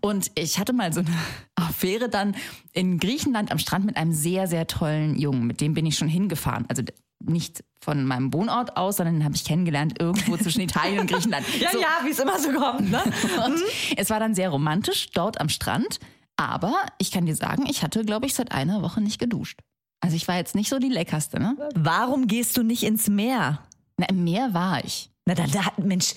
Und 0.00 0.30
ich 0.36 0.58
hatte 0.58 0.72
mal 0.72 0.92
so 0.92 1.00
eine 1.00 1.10
Affäre 1.56 2.08
dann 2.08 2.36
in 2.72 2.98
Griechenland 2.98 3.50
am 3.50 3.58
Strand 3.58 3.84
mit 3.84 3.96
einem 3.96 4.12
sehr, 4.12 4.46
sehr 4.46 4.66
tollen 4.66 5.18
Jungen. 5.18 5.46
Mit 5.46 5.60
dem 5.60 5.74
bin 5.74 5.86
ich 5.86 5.96
schon 5.96 6.08
hingefahren. 6.08 6.66
Also 6.68 6.82
nicht 7.22 7.62
von 7.82 8.04
meinem 8.04 8.32
Wohnort 8.32 8.76
aus, 8.76 8.96
sondern 8.98 9.16
den 9.16 9.24
habe 9.24 9.34
ich 9.36 9.44
kennengelernt 9.44 10.00
irgendwo 10.00 10.36
zwischen 10.36 10.60
Italien 10.60 11.00
und 11.00 11.10
Griechenland. 11.10 11.46
Ja, 11.60 11.70
So. 11.72 11.80
ja, 11.80 11.88
wie 12.04 12.10
es 12.10 12.18
immer 12.18 12.38
so 12.38 12.50
kommt. 12.52 12.90
Ne? 12.90 13.02
Und 13.46 13.60
es 13.96 14.10
war 14.10 14.20
dann 14.20 14.34
sehr 14.34 14.50
romantisch 14.50 15.10
dort 15.10 15.40
am 15.40 15.48
Strand. 15.48 15.98
Aber 16.36 16.74
ich 16.98 17.10
kann 17.10 17.26
dir 17.26 17.34
sagen, 17.36 17.66
ich 17.68 17.82
hatte, 17.82 18.04
glaube 18.04 18.26
ich, 18.26 18.34
seit 18.34 18.52
einer 18.52 18.80
Woche 18.82 19.00
nicht 19.02 19.18
geduscht. 19.18 19.60
Also 20.00 20.16
ich 20.16 20.26
war 20.28 20.36
jetzt 20.36 20.54
nicht 20.54 20.70
so 20.70 20.78
die 20.78 20.88
leckerste, 20.88 21.38
ne? 21.38 21.56
Warum 21.74 22.26
gehst 22.26 22.56
du 22.56 22.62
nicht 22.62 22.82
ins 22.82 23.08
Meer? 23.08 23.60
Na, 23.98 24.06
im 24.08 24.24
Meer 24.24 24.54
war 24.54 24.82
ich. 24.82 25.10
Na, 25.26 25.34
dann, 25.34 25.50
da, 25.50 25.60
Mensch, 25.76 26.14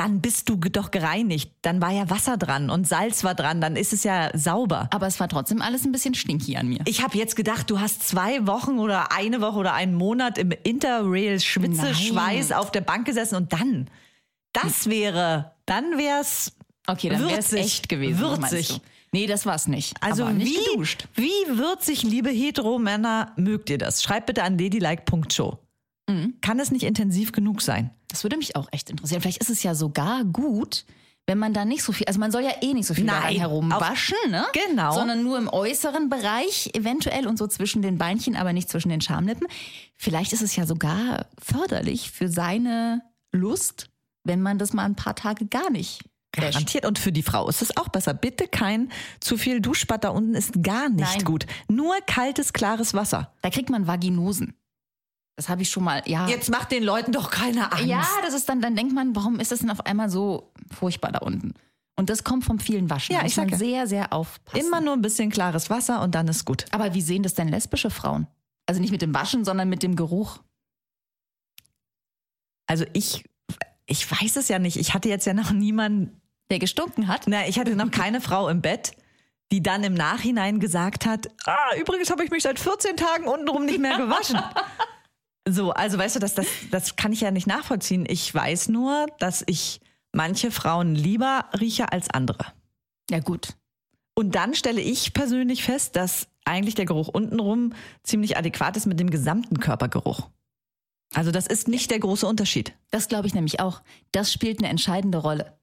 dann 0.00 0.22
bist 0.22 0.48
du 0.48 0.56
doch 0.56 0.90
gereinigt. 0.90 1.52
Dann 1.60 1.82
war 1.82 1.90
ja 1.90 2.08
Wasser 2.08 2.38
dran 2.38 2.70
und 2.70 2.88
Salz 2.88 3.22
war 3.22 3.34
dran, 3.34 3.60
dann 3.60 3.76
ist 3.76 3.92
es 3.92 4.02
ja 4.02 4.30
sauber. 4.32 4.88
Aber 4.92 5.06
es 5.06 5.20
war 5.20 5.28
trotzdem 5.28 5.60
alles 5.60 5.84
ein 5.84 5.92
bisschen 5.92 6.14
stinky 6.14 6.56
an 6.56 6.68
mir. 6.68 6.78
Ich 6.86 7.02
habe 7.02 7.18
jetzt 7.18 7.36
gedacht, 7.36 7.68
du 7.68 7.80
hast 7.80 8.08
zwei 8.08 8.46
Wochen 8.46 8.78
oder 8.78 9.12
eine 9.12 9.42
Woche 9.42 9.58
oder 9.58 9.74
einen 9.74 9.94
Monat 9.94 10.38
im 10.38 10.52
Interrail 10.62 11.38
Schwitze, 11.38 11.82
Nein. 11.82 11.94
Schweiß 11.94 12.52
auf 12.52 12.72
der 12.72 12.80
Bank 12.80 13.04
gesessen 13.04 13.34
und 13.34 13.52
dann, 13.52 13.90
das 14.54 14.88
wäre, 14.88 15.52
dann 15.66 15.98
wär's 15.98 16.56
Okay, 16.86 17.10
dann 17.10 17.28
wäre 17.28 17.38
es 17.38 17.52
echt 17.52 17.90
gewesen. 17.90 18.20
Würzig. 18.20 18.80
Nee, 19.12 19.26
das 19.26 19.44
war's 19.44 19.68
nicht. 19.68 19.94
Also 20.00 20.30
nicht 20.30 20.46
wie, 20.46 20.70
geduscht. 20.70 21.08
wie 21.14 21.58
würzig, 21.58 22.04
liebe 22.04 22.30
Hetero-Männer, 22.30 23.34
mögt 23.36 23.68
ihr 23.68 23.76
das? 23.76 24.02
Schreibt 24.02 24.28
bitte 24.28 24.44
an 24.44 24.56
ladylike.show. 24.56 25.58
Mhm. 26.08 26.36
Kann 26.40 26.58
es 26.58 26.70
nicht 26.70 26.84
intensiv 26.84 27.32
genug 27.32 27.60
sein? 27.60 27.90
Das 28.10 28.22
würde 28.24 28.36
mich 28.36 28.56
auch 28.56 28.68
echt 28.72 28.90
interessieren. 28.90 29.20
Vielleicht 29.20 29.40
ist 29.40 29.50
es 29.50 29.62
ja 29.62 29.74
sogar 29.74 30.24
gut, 30.24 30.84
wenn 31.26 31.38
man 31.38 31.54
da 31.54 31.64
nicht 31.64 31.82
so 31.82 31.92
viel, 31.92 32.06
also 32.06 32.18
man 32.18 32.32
soll 32.32 32.42
ja 32.42 32.52
eh 32.60 32.74
nicht 32.74 32.86
so 32.86 32.94
viel 32.94 33.04
Nein, 33.04 33.36
herumwaschen, 33.36 34.16
ne? 34.30 34.46
Genau. 34.68 34.92
Sondern 34.92 35.22
nur 35.22 35.38
im 35.38 35.48
äußeren 35.48 36.08
Bereich 36.08 36.70
eventuell 36.74 37.26
und 37.26 37.38
so 37.38 37.46
zwischen 37.46 37.82
den 37.82 37.98
Beinchen, 37.98 38.34
aber 38.34 38.52
nicht 38.52 38.68
zwischen 38.68 38.88
den 38.88 39.00
Schamlippen. 39.00 39.46
Vielleicht 39.96 40.32
ist 40.32 40.42
es 40.42 40.56
ja 40.56 40.66
sogar 40.66 41.26
förderlich 41.40 42.10
für 42.10 42.28
seine 42.28 43.02
Lust, 43.32 43.90
wenn 44.24 44.42
man 44.42 44.58
das 44.58 44.72
mal 44.72 44.84
ein 44.84 44.96
paar 44.96 45.14
Tage 45.14 45.46
gar 45.46 45.70
nicht. 45.70 46.00
Garantiert. 46.32 46.86
Und 46.86 46.98
für 46.98 47.12
die 47.12 47.22
Frau 47.22 47.48
ist 47.48 47.60
es 47.60 47.76
auch 47.76 47.88
besser. 47.88 48.14
Bitte 48.14 48.46
kein 48.46 48.90
zu 49.18 49.36
viel 49.36 49.60
Duschbad 49.60 50.04
da 50.04 50.10
unten 50.10 50.34
ist 50.34 50.62
gar 50.62 50.88
nicht 50.88 51.16
Nein. 51.16 51.24
gut. 51.24 51.46
Nur 51.68 51.94
kaltes, 52.06 52.52
klares 52.52 52.94
Wasser. 52.94 53.32
Da 53.42 53.50
kriegt 53.50 53.68
man 53.68 53.88
Vaginosen. 53.88 54.54
Das 55.40 55.48
habe 55.48 55.62
ich 55.62 55.70
schon 55.70 55.84
mal, 55.84 56.02
ja. 56.04 56.28
Jetzt 56.28 56.50
macht 56.50 56.70
den 56.70 56.82
Leuten 56.82 57.12
doch 57.12 57.30
keine 57.30 57.72
Angst. 57.72 57.86
Ja, 57.86 58.06
das 58.20 58.34
ist 58.34 58.46
dann, 58.50 58.60
dann 58.60 58.76
denkt 58.76 58.92
man, 58.92 59.16
warum 59.16 59.40
ist 59.40 59.50
das 59.50 59.60
denn 59.60 59.70
auf 59.70 59.86
einmal 59.86 60.10
so 60.10 60.52
furchtbar 60.70 61.12
da 61.12 61.20
unten? 61.20 61.54
Und 61.96 62.10
das 62.10 62.24
kommt 62.24 62.44
vom 62.44 62.60
vielen 62.60 62.90
Waschen. 62.90 63.14
Ja, 63.14 63.20
ich 63.20 63.34
muss 63.34 63.36
man 63.38 63.48
sag 63.48 63.52
ja. 63.52 63.56
sehr, 63.56 63.86
sehr 63.86 64.12
aufpassen. 64.12 64.66
Immer 64.66 64.82
nur 64.82 64.92
ein 64.92 65.00
bisschen 65.00 65.30
klares 65.30 65.70
Wasser 65.70 66.02
und 66.02 66.14
dann 66.14 66.28
ist 66.28 66.44
gut. 66.44 66.66
Aber 66.72 66.92
wie 66.92 67.00
sehen 67.00 67.22
das 67.22 67.32
denn 67.32 67.48
lesbische 67.48 67.88
Frauen? 67.88 68.26
Also 68.66 68.82
nicht 68.82 68.90
mit 68.90 69.00
dem 69.00 69.14
Waschen, 69.14 69.46
sondern 69.46 69.70
mit 69.70 69.82
dem 69.82 69.96
Geruch. 69.96 70.40
Also 72.66 72.84
ich, 72.92 73.24
ich 73.86 74.10
weiß 74.10 74.36
es 74.36 74.48
ja 74.48 74.58
nicht. 74.58 74.76
Ich 74.76 74.92
hatte 74.92 75.08
jetzt 75.08 75.24
ja 75.24 75.32
noch 75.32 75.52
niemanden, 75.52 76.20
Der 76.50 76.58
gestunken 76.58 77.08
hat. 77.08 77.22
na, 77.28 77.48
ich 77.48 77.58
hatte 77.58 77.76
noch 77.76 77.90
keine 77.90 78.20
Frau 78.20 78.50
im 78.50 78.60
Bett, 78.60 78.92
die 79.52 79.62
dann 79.62 79.84
im 79.84 79.94
Nachhinein 79.94 80.60
gesagt 80.60 81.06
hat, 81.06 81.30
ah, 81.46 81.74
übrigens 81.78 82.10
habe 82.10 82.24
ich 82.24 82.30
mich 82.30 82.42
seit 82.42 82.58
14 82.58 82.98
Tagen 82.98 83.24
untenrum 83.26 83.64
nicht 83.64 83.78
mehr 83.80 83.96
gewaschen. 83.96 84.38
So, 85.48 85.70
also 85.72 85.98
weißt 85.98 86.16
du, 86.16 86.20
das, 86.20 86.34
das, 86.34 86.46
das 86.70 86.96
kann 86.96 87.12
ich 87.12 87.20
ja 87.20 87.30
nicht 87.30 87.46
nachvollziehen. 87.46 88.04
Ich 88.08 88.32
weiß 88.34 88.68
nur, 88.68 89.06
dass 89.18 89.42
ich 89.46 89.80
manche 90.12 90.50
Frauen 90.50 90.94
lieber 90.94 91.46
rieche 91.58 91.92
als 91.92 92.10
andere. 92.10 92.46
Ja 93.10 93.20
gut. 93.20 93.56
Und 94.14 94.34
dann 94.34 94.54
stelle 94.54 94.80
ich 94.80 95.12
persönlich 95.14 95.64
fest, 95.64 95.96
dass 95.96 96.28
eigentlich 96.44 96.74
der 96.74 96.84
Geruch 96.84 97.08
untenrum 97.08 97.72
ziemlich 98.02 98.36
adäquat 98.36 98.76
ist 98.76 98.86
mit 98.86 99.00
dem 99.00 99.10
gesamten 99.10 99.60
Körpergeruch. 99.60 100.28
Also 101.14 101.30
das 101.30 101.46
ist 101.46 101.68
nicht 101.68 101.90
der 101.90 101.98
große 101.98 102.26
Unterschied. 102.26 102.74
Das 102.90 103.08
glaube 103.08 103.26
ich 103.26 103.34
nämlich 103.34 103.60
auch. 103.60 103.82
Das 104.12 104.32
spielt 104.32 104.58
eine 104.58 104.68
entscheidende 104.68 105.18
Rolle. 105.18 105.58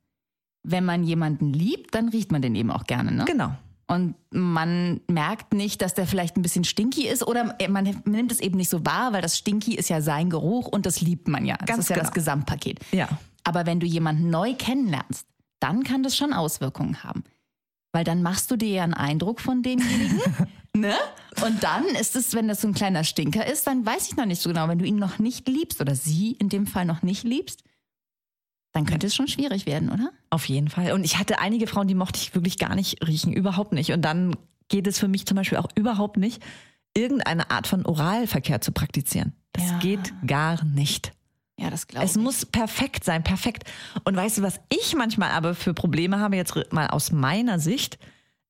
Wenn 0.64 0.84
man 0.84 1.04
jemanden 1.04 1.54
liebt, 1.54 1.96
dann 1.96 2.10
riecht 2.10 2.32
man 2.32 2.42
den 2.42 2.56
eben 2.56 2.72
auch 2.72 2.84
gerne, 2.86 3.12
ne? 3.12 3.26
Genau. 3.26 3.56
Und 3.89 4.15
man 4.32 5.00
merkt 5.08 5.53
nicht, 5.53 5.82
dass 5.82 5.94
der 5.94 6.06
vielleicht 6.08 6.36
ein 6.36 6.41
bisschen 6.41 6.65
stinky 6.65 7.08
ist 7.08 7.25
oder 7.25 7.56
man 7.70 8.01
nimmt 8.03 8.32
es 8.34 8.41
eben 8.41 8.58
nicht 8.58 8.70
so 8.70 8.86
wahr, 8.86 9.13
weil 9.13 9.22
das 9.22 9.38
stinky 9.38 9.75
ist 9.75 9.89
ja 9.89 10.01
sein 10.01 10.29
Geruch 10.29 10.67
und 10.67 10.86
das 10.86 11.00
liebt 11.00 11.29
man 11.29 11.46
ja. 11.46 11.56
Das 11.58 11.67
Ganz 11.67 11.79
ist 11.84 11.89
ja 11.89 11.96
das 11.96 12.08
genau. 12.08 12.15
Gesamtpaket. 12.15 12.79
Ja. 12.91 13.08
Aber 13.46 13.65
wenn 13.65 13.79
du 13.79 13.88
jemanden 13.88 14.29
neu 14.29 14.56
kennenlernst, 14.56 15.25
dann 15.62 15.84
kann 15.84 16.03
das 16.03 16.17
schon 16.17 16.34
Auswirkungen 16.34 17.03
haben. 17.03 17.24
Weil 17.94 18.03
dann 18.03 18.22
machst 18.22 18.51
du 18.51 18.58
dir 18.58 18.70
ja 18.70 18.84
einen 18.84 18.94
Eindruck 18.94 19.39
von 19.39 19.63
demjenigen. 19.63 20.22
ne? 20.75 20.94
Und 21.46 21.63
dann 21.63 21.86
ist 21.86 22.17
es, 22.17 22.34
wenn 22.34 22.50
das 22.50 22.62
so 22.62 22.67
ein 22.67 22.74
kleiner 22.74 23.06
Stinker 23.06 23.46
ist, 23.46 23.67
dann 23.67 23.86
weiß 23.86 24.10
ich 24.10 24.17
noch 24.17 24.25
nicht 24.25 24.41
so 24.41 24.50
genau, 24.50 24.67
wenn 24.67 24.79
du 24.79 24.86
ihn 24.86 24.98
noch 24.98 25.17
nicht 25.17 25.48
liebst 25.48 25.79
oder 25.79 25.96
sie 25.96 26.34
in 26.34 26.50
dem 26.50 26.67
Fall 26.67 26.84
noch 26.84 27.03
nicht 27.03 27.24
liebst, 27.24 27.63
dann 28.78 28.86
könnte 28.86 29.08
es 29.08 29.16
schon 29.16 29.28
schwierig 29.28 29.66
werden, 29.66 29.90
oder? 29.90 30.10
Auf 30.30 30.46
jeden 30.48 30.70
Fall. 30.70 30.92
Und 30.94 31.04
ich 31.04 31.18
hatte 31.18 31.40
einige 31.40 31.68
Frauen, 31.68 31.88
die 31.88 31.96
mochte 31.96 32.20
ich 32.20 32.34
wirklich 32.36 32.58
gar 32.58 32.76
nicht 32.76 33.06
riechen, 33.08 33.34
überhaupt 33.34 33.74
nicht. 33.74 33.92
Und 33.92 34.02
dann 34.04 34.36
geht 34.70 34.88
es 34.88 35.00
für 35.00 35.08
mich 35.08 35.26
zum 35.26 35.36
Beispiel 35.36 35.58
auch 35.58 35.70
überhaupt 35.76 36.18
nicht, 36.18 36.42
irgendeine 36.94 37.52
Art 37.52 37.68
von 37.68 37.86
Oralverkehr 37.86 38.62
zu 38.62 38.72
praktizieren. 38.72 39.34
Das 39.54 39.66
Ja. 39.70 39.80
geht 39.80 40.14
gar 40.26 40.64
nicht. 40.66 41.12
Ja, 41.60 41.70
das 41.70 41.88
glaube 41.88 42.06
ich. 42.06 42.12
Es 42.12 42.18
muss 42.18 42.46
perfekt 42.46 43.04
sein, 43.04 43.24
perfekt. 43.24 43.64
Und 44.04 44.16
weißt 44.16 44.38
du, 44.38 44.42
was 44.44 44.60
ich 44.70 44.96
manchmal 44.96 45.32
aber 45.32 45.56
für 45.56 45.74
Probleme 45.74 46.20
habe, 46.20 46.36
jetzt 46.36 46.56
mal 46.72 46.88
aus 46.88 47.12
meiner 47.12 47.60
Sicht, 47.60 47.98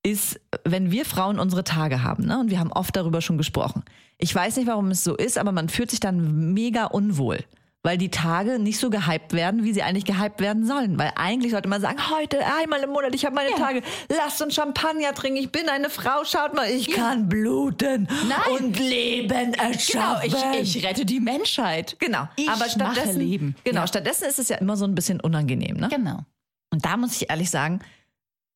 ist, 0.03 0.39
wenn 0.63 0.91
wir 0.91 1.05
Frauen 1.05 1.39
unsere 1.39 1.63
Tage 1.63 2.03
haben, 2.03 2.25
ne? 2.25 2.39
Und 2.39 2.49
wir 2.49 2.59
haben 2.59 2.71
oft 2.71 2.95
darüber 2.95 3.21
schon 3.21 3.37
gesprochen. 3.37 3.83
Ich 4.17 4.33
weiß 4.33 4.55
nicht, 4.57 4.67
warum 4.67 4.89
es 4.91 5.03
so 5.03 5.15
ist, 5.15 5.37
aber 5.37 5.51
man 5.51 5.69
fühlt 5.69 5.89
sich 5.91 5.99
dann 5.99 6.53
mega 6.53 6.85
unwohl. 6.85 7.43
Weil 7.83 7.97
die 7.97 8.09
Tage 8.09 8.59
nicht 8.59 8.79
so 8.79 8.89
gehypt 8.89 9.31
werden, 9.33 9.63
wie 9.63 9.71
sie 9.71 9.81
eigentlich 9.83 10.03
gehypt 10.03 10.41
werden 10.41 10.65
sollen. 10.65 10.97
Weil 10.99 11.11
eigentlich 11.15 11.51
sollte 11.53 11.69
man 11.69 11.79
sagen, 11.79 11.97
heute 12.11 12.39
einmal 12.59 12.81
im 12.81 12.89
Monat, 12.89 13.15
ich 13.15 13.23
habe 13.23 13.35
meine 13.35 13.51
Tage, 13.51 13.81
lasst 14.09 14.41
uns 14.41 14.55
Champagner 14.55 15.13
trinken, 15.13 15.37
ich 15.39 15.51
bin 15.51 15.69
eine 15.69 15.89
Frau, 15.89 16.25
schaut 16.25 16.53
mal, 16.53 16.69
ich 16.69 16.89
kann 16.91 17.29
bluten 17.29 18.09
Nein. 18.27 18.39
und 18.65 18.79
Leben 18.79 19.51
Genau, 19.53 19.63
erschaffen. 19.63 20.29
ich, 20.61 20.75
ich 20.75 20.85
rette 20.85 21.05
die 21.05 21.19
Menschheit. 21.21 21.95
Genau, 21.99 22.27
Ich 22.35 22.49
aber 22.49 22.59
mache 22.59 22.69
stattdessen, 22.71 23.19
Leben. 23.19 23.55
Genau, 23.63 23.81
Ja. 23.81 23.87
stattdessen 23.87 24.25
ist 24.27 24.39
es 24.39 24.49
ja 24.49 24.57
immer 24.57 24.75
so 24.75 24.85
ein 24.85 24.95
bisschen 24.95 25.21
unangenehm. 25.21 25.77
Ne? 25.77 25.87
Genau. 25.89 26.25
Und 26.71 26.83
da 26.83 26.97
muss 26.97 27.15
ich 27.21 27.29
ehrlich 27.29 27.49
sagen, 27.49 27.79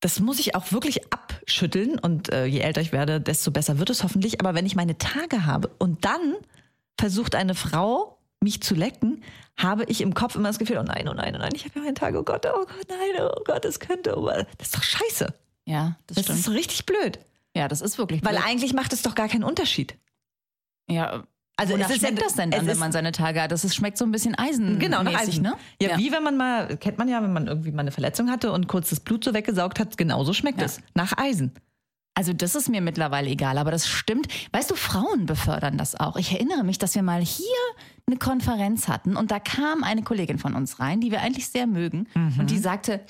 das 0.00 0.18
muss 0.20 0.40
ich 0.40 0.54
auch 0.56 0.72
wirklich 0.72 1.00
abschütteln. 1.12 1.98
Und 1.98 2.30
äh, 2.32 2.44
je 2.46 2.58
älter 2.58 2.80
ich 2.80 2.92
werde, 2.92 3.20
desto 3.20 3.50
besser 3.52 3.78
wird 3.78 3.88
es 3.88 4.02
hoffentlich. 4.02 4.40
Aber 4.40 4.54
wenn 4.54 4.66
ich 4.66 4.74
meine 4.76 4.98
Tage 4.98 5.46
habe 5.46 5.70
und 5.78 6.04
dann 6.04 6.34
versucht 7.00 7.34
eine 7.36 7.54
Frau, 7.54 8.18
mich 8.42 8.62
zu 8.62 8.74
lecken, 8.74 9.22
habe 9.56 9.84
ich 9.84 10.00
im 10.00 10.14
Kopf 10.14 10.34
immer 10.34 10.48
das 10.48 10.58
Gefühl, 10.58 10.78
oh 10.78 10.82
nein, 10.82 11.08
oh 11.08 11.14
nein, 11.14 11.34
oh 11.34 11.38
nein, 11.38 11.52
ich 11.54 11.64
habe 11.64 11.74
ja 11.76 11.82
meine 11.82 11.94
Tage, 11.94 12.18
oh 12.18 12.22
Gott, 12.22 12.46
oh 12.46 12.64
Gott, 12.66 12.86
nein, 12.88 13.20
oh 13.20 13.42
Gott, 13.44 13.64
das 13.64 13.78
könnte, 13.80 14.16
oh, 14.18 14.26
das 14.58 14.68
ist 14.68 14.76
doch 14.76 14.82
scheiße. 14.82 15.32
Ja, 15.66 15.96
das, 16.06 16.16
Das 16.16 16.24
stimmt. 16.24 16.38
ist 16.40 16.48
richtig 16.50 16.86
blöd. 16.86 17.18
ja, 17.56 17.68
das 17.68 17.80
ist 17.80 17.98
wirklich 17.98 18.24
Weil 18.24 18.34
blöd. 18.34 18.46
eigentlich 18.46 18.72
macht 18.74 18.92
es 18.92 19.02
doch 19.02 19.14
gar 19.14 19.28
keinen 19.28 19.44
Unterschied. 19.44 19.96
Ja, 20.88 21.22
Also 21.56 21.74
es 21.74 21.80
ja- 21.80 21.94
schmeckt 21.96 22.20
das 22.22 22.34
denn 22.34 22.50
dann, 22.50 22.62
es 22.62 22.66
wenn 22.66 22.78
man 22.78 22.92
seine 22.92 23.12
Tage 23.12 23.40
hat? 23.42 23.52
Das 23.52 23.64
ist, 23.64 23.74
schmeckt 23.74 23.98
so 23.98 24.04
ein 24.04 24.10
bisschen 24.10 24.34
Eisen. 24.36 24.78
Genau, 24.78 25.02
nach 25.02 25.14
Eisen. 25.14 25.42
ne? 25.42 25.54
Ja, 25.80 25.96
wie 25.98 26.10
wenn 26.10 26.22
man 26.24 26.36
mal, 26.36 26.76
kennt 26.78 26.98
man 26.98 27.08
ja, 27.08 27.22
wenn 27.22 27.32
man 27.32 27.46
irgendwie 27.46 27.70
mal 27.70 27.80
eine 27.82 27.92
Verletzung 27.92 28.30
hatte 28.30 28.50
und 28.52 28.66
kurz 28.68 28.90
das 28.90 29.00
Blut 29.00 29.22
so 29.22 29.32
weggesaugt 29.34 29.78
hat, 29.78 29.96
genauso 29.96 30.32
schmeckt 30.32 30.58
Ja. 30.60 30.66
es. 30.66 30.80
Nach 30.94 31.16
Eisen. 31.16 31.52
Also 32.14 32.32
das 32.34 32.54
ist 32.54 32.68
mir 32.68 32.80
mittlerweile 32.82 33.30
egal, 33.30 33.56
aber 33.58 33.70
das 33.70 33.88
stimmt. 33.88 34.28
Weißt 34.52 34.70
du, 34.70 34.74
Frauen 34.74 35.24
befördern 35.26 35.78
das 35.78 35.98
auch. 35.98 36.16
Ich 36.16 36.32
erinnere 36.32 36.62
mich, 36.62 36.78
dass 36.78 36.94
wir 36.94 37.02
mal 37.02 37.22
hier 37.22 37.46
eine 38.06 38.18
Konferenz 38.18 38.86
hatten 38.88 39.16
und 39.16 39.30
da 39.30 39.38
kam 39.40 39.82
eine 39.82 40.02
Kollegin 40.02 40.38
von 40.38 40.54
uns 40.54 40.78
rein, 40.78 41.00
die 41.00 41.10
wir 41.10 41.22
eigentlich 41.22 41.48
sehr 41.48 41.66
mögen 41.66 42.06
und 42.38 42.50
die 42.50 42.58
sagte, 42.58 43.00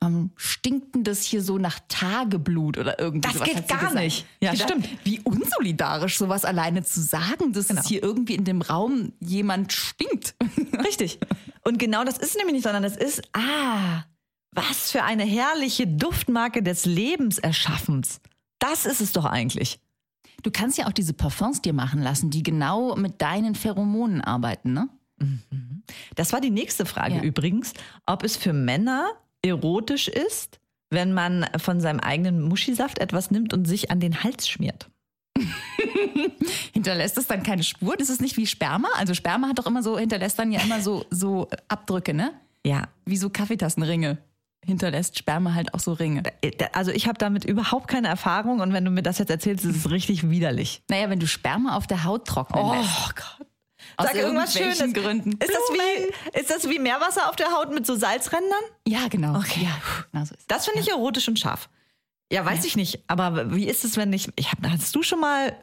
warum 0.00 0.32
stinkt 0.36 0.94
denn 0.94 1.04
das 1.04 1.22
hier 1.22 1.42
so 1.42 1.58
nach 1.58 1.78
Tageblut 1.88 2.78
oder 2.78 2.98
irgendwie 2.98 3.28
Das 3.30 3.42
geht 3.42 3.68
gar 3.68 3.92
nicht. 3.94 4.26
Ja, 4.40 4.52
Ich 4.52 4.60
dachte, 4.60 4.80
stimmt. 4.82 4.98
Wie 5.04 5.20
unsolidarisch 5.20 6.18
sowas 6.18 6.44
alleine 6.44 6.82
zu 6.82 7.00
sagen, 7.00 7.52
dass 7.52 7.68
Genau. 7.68 7.80
es 7.82 7.86
hier 7.86 8.02
irgendwie 8.02 8.34
in 8.34 8.44
dem 8.44 8.62
Raum 8.62 9.12
jemand 9.20 9.72
stinkt. 9.72 10.34
Richtig. 10.84 11.20
Und 11.64 11.78
genau 11.78 12.04
das 12.04 12.18
ist 12.18 12.36
nämlich 12.36 12.54
nicht, 12.54 12.64
sondern 12.64 12.82
das 12.82 12.96
ist, 12.96 13.22
ah, 13.34 14.04
was 14.52 14.90
für 14.90 15.02
eine 15.02 15.24
herrliche 15.24 15.86
Duftmarke 15.86 16.62
des 16.62 16.84
Lebenserschaffens. 16.86 18.20
Das 18.58 18.86
ist 18.86 19.00
es 19.00 19.12
doch 19.12 19.24
eigentlich. 19.24 19.80
Du 20.42 20.50
kannst 20.50 20.78
ja 20.78 20.86
auch 20.86 20.92
diese 20.92 21.14
Parfums 21.14 21.62
dir 21.62 21.72
machen 21.72 22.02
lassen, 22.02 22.30
die 22.30 22.42
genau 22.42 22.96
mit 22.96 23.22
deinen 23.22 23.54
Pheromonen 23.54 24.20
arbeiten, 24.20 24.72
ne? 24.72 24.88
Das 26.16 26.32
war 26.32 26.40
die 26.40 26.50
nächste 26.50 26.84
Frage 26.84 27.16
Ja. 27.16 27.22
übrigens, 27.22 27.74
ob 28.06 28.24
es 28.24 28.36
für 28.36 28.52
Männer 28.52 29.08
erotisch 29.42 30.08
ist, 30.08 30.58
wenn 30.90 31.12
man 31.12 31.46
von 31.58 31.80
seinem 31.80 32.00
eigenen 32.00 32.42
Muschisaft 32.42 32.98
etwas 32.98 33.30
nimmt 33.30 33.54
und 33.54 33.66
sich 33.66 33.90
an 33.90 34.00
den 34.00 34.22
Hals 34.24 34.48
schmiert. 34.48 34.88
Hinterlässt 36.72 37.18
es 37.18 37.26
dann 37.26 37.42
keine 37.42 37.62
Spur? 37.62 37.96
Das 37.96 38.10
ist 38.10 38.20
nicht 38.20 38.36
wie 38.36 38.46
Sperma. 38.46 38.88
Also 38.96 39.14
Sperma 39.14 39.48
hat 39.48 39.58
doch 39.58 39.66
immer 39.66 39.82
so, 39.82 39.98
hinterlässt 39.98 40.38
dann 40.38 40.52
ja 40.52 40.60
immer 40.60 40.80
so, 40.82 41.06
so 41.10 41.48
Abdrücke, 41.68 42.14
ne? 42.14 42.32
Ja, 42.64 42.88
Wie 43.04 43.16
so 43.16 43.28
Kaffeetassenringe. 43.30 44.18
Hinterlässt 44.64 45.18
Sperma 45.18 45.54
halt 45.54 45.74
auch 45.74 45.80
so 45.80 45.92
Ringe. 45.92 46.22
also 46.72 46.92
ich 46.92 47.08
habe 47.08 47.18
damit 47.18 47.44
überhaupt 47.44 47.88
keine 47.88 48.06
Erfahrung 48.08 48.60
und 48.60 48.72
wenn 48.72 48.84
du 48.84 48.92
mir 48.92 49.02
das 49.02 49.18
jetzt 49.18 49.30
erzählst, 49.30 49.64
ist 49.64 49.76
es 49.76 49.90
richtig 49.90 50.30
widerlich. 50.30 50.82
Naja, 50.88 51.10
wenn 51.10 51.18
du 51.18 51.26
Sperma 51.26 51.76
auf 51.76 51.88
der 51.88 52.04
Haut 52.04 52.26
trocknen 52.26 52.70
lässt. 52.70 53.16
Gott. 53.16 53.46
Aus 53.96 54.06
Sag 54.06 54.16
irgendwas 54.16 54.54
Schönes. 54.54 54.78
Gründen. 54.94 55.32
Ist 55.32 55.50
das, 55.50 55.56
wie, 55.72 56.38
ist 56.38 56.50
das 56.50 56.68
wie 56.68 56.78
Meerwasser 56.78 57.28
auf 57.28 57.36
der 57.36 57.48
Haut 57.52 57.74
mit 57.74 57.86
so 57.86 57.96
Salzrändern? 57.96 58.62
Ja, 58.86 59.08
genau. 59.08 59.36
Okay. 59.36 59.64
Ja, 59.64 59.76
genau 60.12 60.24
so. 60.24 60.34
Das 60.48 60.66
finde 60.66 60.80
ich 60.80 60.88
erotisch 60.88 61.28
und 61.28 61.38
scharf. 61.38 61.68
Ja, 62.32 62.44
weiß 62.44 62.64
ich 62.64 62.76
nicht. 62.76 63.02
Aber 63.08 63.54
wie 63.54 63.66
ist 63.66 63.84
es, 63.84 63.96
wenn 63.96 64.12
ich. 64.12 64.28
ich 64.36 64.52
hab, 64.52 64.58
hast 64.66 64.94
du 64.94 65.02
schon 65.02 65.20
mal 65.20 65.54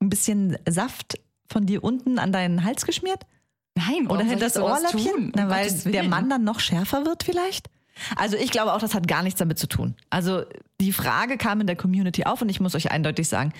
ein 0.00 0.10
bisschen 0.10 0.56
Saft 0.68 1.18
von 1.50 1.66
dir 1.66 1.82
unten 1.82 2.18
an 2.18 2.30
deinen 2.30 2.62
Hals 2.64 2.86
geschmiert? 2.86 3.26
Nein, 3.74 4.06
Oder 4.06 4.22
hinter 4.22 4.44
das 4.44 4.56
Ohrläppchen? 4.56 5.32
Na, 5.34 5.48
weil 5.48 5.72
der. 5.72 6.04
Mann 6.04 6.30
dann 6.30 6.44
noch 6.44 6.60
schärfer 6.60 7.04
wird 7.04 7.24
vielleicht? 7.24 7.68
Also 8.16 8.36
ich 8.36 8.50
glaube 8.50 8.72
auch, 8.72 8.80
das 8.80 8.94
hat 8.94 9.06
gar 9.06 9.22
nichts 9.22 9.38
damit 9.38 9.58
zu 9.58 9.68
tun. 9.68 9.94
Also 10.10 10.44
die 10.80 10.92
Frage 10.92 11.36
kam 11.36 11.60
in 11.60 11.66
der 11.66 11.76
Community 11.76 12.24
auf 12.24 12.42
und 12.42 12.48
ich 12.48 12.60
muss 12.60 12.74
euch 12.74 12.90
eindeutig 12.90 13.28
sagen, 13.28 13.52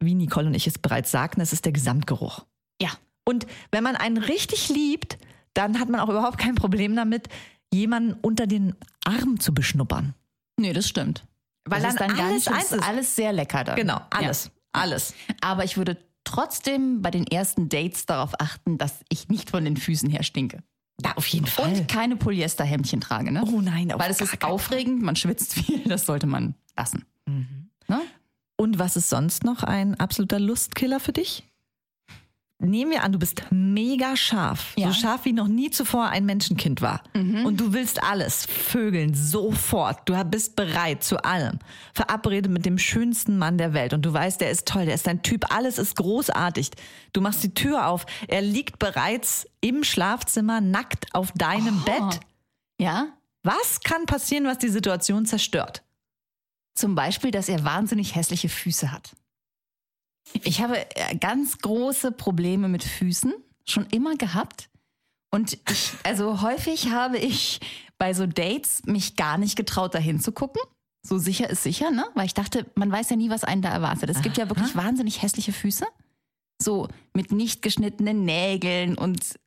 wie 0.00 0.14
Nicole 0.14 0.46
und 0.46 0.54
ich 0.54 0.66
es 0.66 0.78
bereits 0.78 1.10
sagten, 1.10 1.40
es 1.40 1.52
ist 1.52 1.64
der 1.64 1.72
Gesamtgeruch. 1.72 2.44
Ja. 2.80 2.90
Und 3.24 3.46
wenn 3.72 3.82
man 3.82 3.96
einen 3.96 4.18
richtig 4.18 4.68
liebt, 4.68 5.18
dann 5.54 5.80
hat 5.80 5.88
man 5.88 6.00
auch 6.00 6.08
überhaupt 6.08 6.38
kein 6.38 6.54
Problem 6.54 6.94
damit, 6.94 7.28
jemanden 7.72 8.12
unter 8.20 8.46
den 8.46 8.74
Arm 9.04 9.40
zu 9.40 9.52
beschnuppern. 9.52 10.14
Nee, 10.58 10.72
das 10.72 10.88
stimmt. 10.88 11.24
Weil 11.64 11.82
das 11.82 11.96
dann 11.96 12.10
ist 12.10 12.18
dann 12.18 12.26
alles 12.26 12.48
eins 12.48 12.72
ist. 12.72 12.82
alles 12.82 13.16
sehr 13.16 13.32
lecker 13.32 13.64
dann. 13.64 13.76
Genau, 13.76 14.00
alles. 14.10 14.44
Ja. 14.44 14.82
Alles. 14.82 15.14
Aber 15.40 15.64
ich 15.64 15.76
würde 15.76 15.96
trotzdem 16.24 17.00
bei 17.02 17.10
den 17.10 17.26
ersten 17.26 17.68
Dates 17.68 18.06
darauf 18.06 18.38
achten, 18.40 18.78
dass 18.78 19.00
ich 19.08 19.28
nicht 19.28 19.50
von 19.50 19.64
den 19.64 19.76
Füßen 19.76 20.10
her 20.10 20.22
stinke. 20.22 20.62
Ja, 21.04 21.16
auf 21.16 21.26
jeden 21.26 21.46
Fall. 21.46 21.72
Und 21.72 21.88
keine 21.88 22.16
Polyesterhemdchen 22.16 23.00
trage, 23.00 23.30
ne? 23.30 23.44
oh 23.46 23.60
nein, 23.60 23.92
auf 23.92 24.00
Weil 24.00 24.10
es 24.10 24.20
ist 24.20 24.42
aufregend, 24.42 25.02
man 25.02 25.16
schwitzt 25.16 25.54
viel, 25.54 25.84
das 25.84 26.06
sollte 26.06 26.26
man 26.26 26.54
lassen. 26.76 27.04
Ne? 27.88 28.00
Und 28.56 28.78
was 28.78 28.96
ist 28.96 29.10
sonst 29.10 29.44
noch 29.44 29.62
ein 29.62 29.94
absoluter 30.00 30.40
Lustkiller 30.40 31.00
für 31.00 31.12
dich? 31.12 31.44
Nehmen 32.58 32.90
wir 32.90 33.02
an, 33.02 33.12
du 33.12 33.18
bist 33.18 33.42
mega 33.50 34.16
scharf. 34.16 34.72
Ja. 34.76 34.88
So 34.88 34.94
scharf 34.94 35.26
wie 35.26 35.34
noch 35.34 35.46
nie 35.46 35.68
zuvor 35.70 36.08
ein 36.08 36.24
Menschenkind 36.24 36.80
war. 36.80 37.02
Und 37.12 37.60
du 37.60 37.74
willst 37.74 38.02
alles. 38.02 38.46
Vögeln 38.46 39.12
sofort. 39.12 40.08
Du 40.08 40.14
bist 40.24 40.56
bereit 40.56 41.04
zu 41.04 41.22
allem. 41.22 41.58
Verabredet 41.92 42.50
mit 42.50 42.64
dem 42.64 42.78
schönsten 42.78 43.36
Mann 43.36 43.58
der 43.58 43.74
Welt. 43.74 43.92
Und 43.92 44.06
du 44.06 44.12
weißt, 44.12 44.40
der 44.40 44.50
ist 44.50 44.66
toll, 44.66 44.86
der 44.86 44.94
ist 44.94 45.06
dein 45.06 45.22
Typ. 45.22 45.54
Alles 45.54 45.76
ist 45.76 45.96
großartig. 45.96 46.70
Du 47.12 47.20
machst 47.20 47.42
die 47.42 47.52
Tür 47.52 47.88
auf. 47.88 48.06
Er 48.26 48.40
liegt 48.40 48.78
bereits 48.78 49.46
im 49.60 49.84
Schlafzimmer 49.84 50.62
nackt 50.62 51.14
auf 51.14 51.32
deinem 51.32 51.82
Bett. 51.82 52.20
Ja? 52.80 53.08
Was 53.42 53.80
kann 53.80 54.06
passieren, 54.06 54.46
was 54.46 54.58
die 54.58 54.70
Situation 54.70 55.26
zerstört? 55.26 55.82
Zum 56.74 56.94
Beispiel, 56.94 57.30
dass 57.30 57.50
er 57.50 57.64
wahnsinnig 57.64 58.14
hässliche 58.14 58.48
Füße 58.48 58.92
hat. 58.92 59.14
Ich 60.42 60.60
habe 60.60 60.78
äh, 60.96 61.16
ganz 61.16 61.58
große 61.58 62.12
Probleme 62.12 62.68
mit 62.68 62.84
Füßen, 62.84 63.34
schon 63.64 63.86
immer 63.86 64.16
gehabt. 64.16 64.68
Und 65.30 65.58
ich, 65.70 65.92
also 66.04 66.42
häufig 66.42 66.90
habe 66.90 67.18
ich 67.18 67.60
bei 67.98 68.14
so 68.14 68.26
Dates 68.26 68.82
mich 68.84 69.16
gar 69.16 69.38
nicht 69.38 69.56
getraut, 69.56 69.94
dahin 69.94 70.20
zu 70.20 70.32
gucken. 70.32 70.62
So 71.02 71.18
sicher 71.18 71.48
ist 71.48 71.62
sicher, 71.62 71.90
ne? 71.90 72.04
Weil 72.14 72.26
ich 72.26 72.34
dachte, 72.34 72.66
man 72.74 72.90
weiß 72.90 73.10
ja 73.10 73.16
nie, 73.16 73.30
was 73.30 73.44
einen 73.44 73.62
da 73.62 73.70
erwartet. 73.70 74.10
Es 74.10 74.22
gibt 74.22 74.36
ja 74.36 74.48
wirklich 74.48 74.74
wahnsinnig 74.74 75.22
hässliche 75.22 75.52
Füße. 75.52 75.86
So 76.60 76.88
mit 77.14 77.32
nicht 77.32 77.62
geschnittenen 77.62 78.24
Nägeln 78.24 78.98
und 78.98 79.38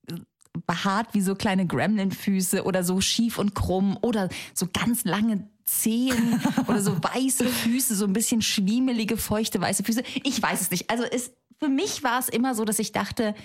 behaart 0.65 1.13
wie 1.13 1.21
so 1.21 1.36
kleine 1.36 1.65
Gremlin-Füße 1.65 2.63
oder 2.63 2.83
so 2.83 3.01
schief 3.01 3.38
und 3.38 3.55
krumm 3.55 3.98
oder 4.01 4.29
so 4.53 4.67
ganz 4.71 5.03
lange 5.03 5.50
Zehen 5.69 6.41
oder 6.67 6.81
so 6.81 6.95
weiße 7.01 7.45
Füße, 7.45 7.95
so 7.95 8.05
ein 8.05 8.13
bisschen 8.13 8.41
schwiemelige, 8.41 9.17
feuchte, 9.17 9.61
weiße 9.61 9.83
Füße. 9.83 10.03
Ich 10.23 10.41
weiß 10.41 10.61
es 10.61 10.71
nicht. 10.71 10.89
Also 10.89 11.03
es, 11.03 11.31
für 11.59 11.69
mich 11.69 12.03
war 12.03 12.19
es 12.19 12.29
immer 12.29 12.55
so, 12.55 12.65
dass 12.65 12.79
ich 12.79 12.91
dachte, 12.91 13.35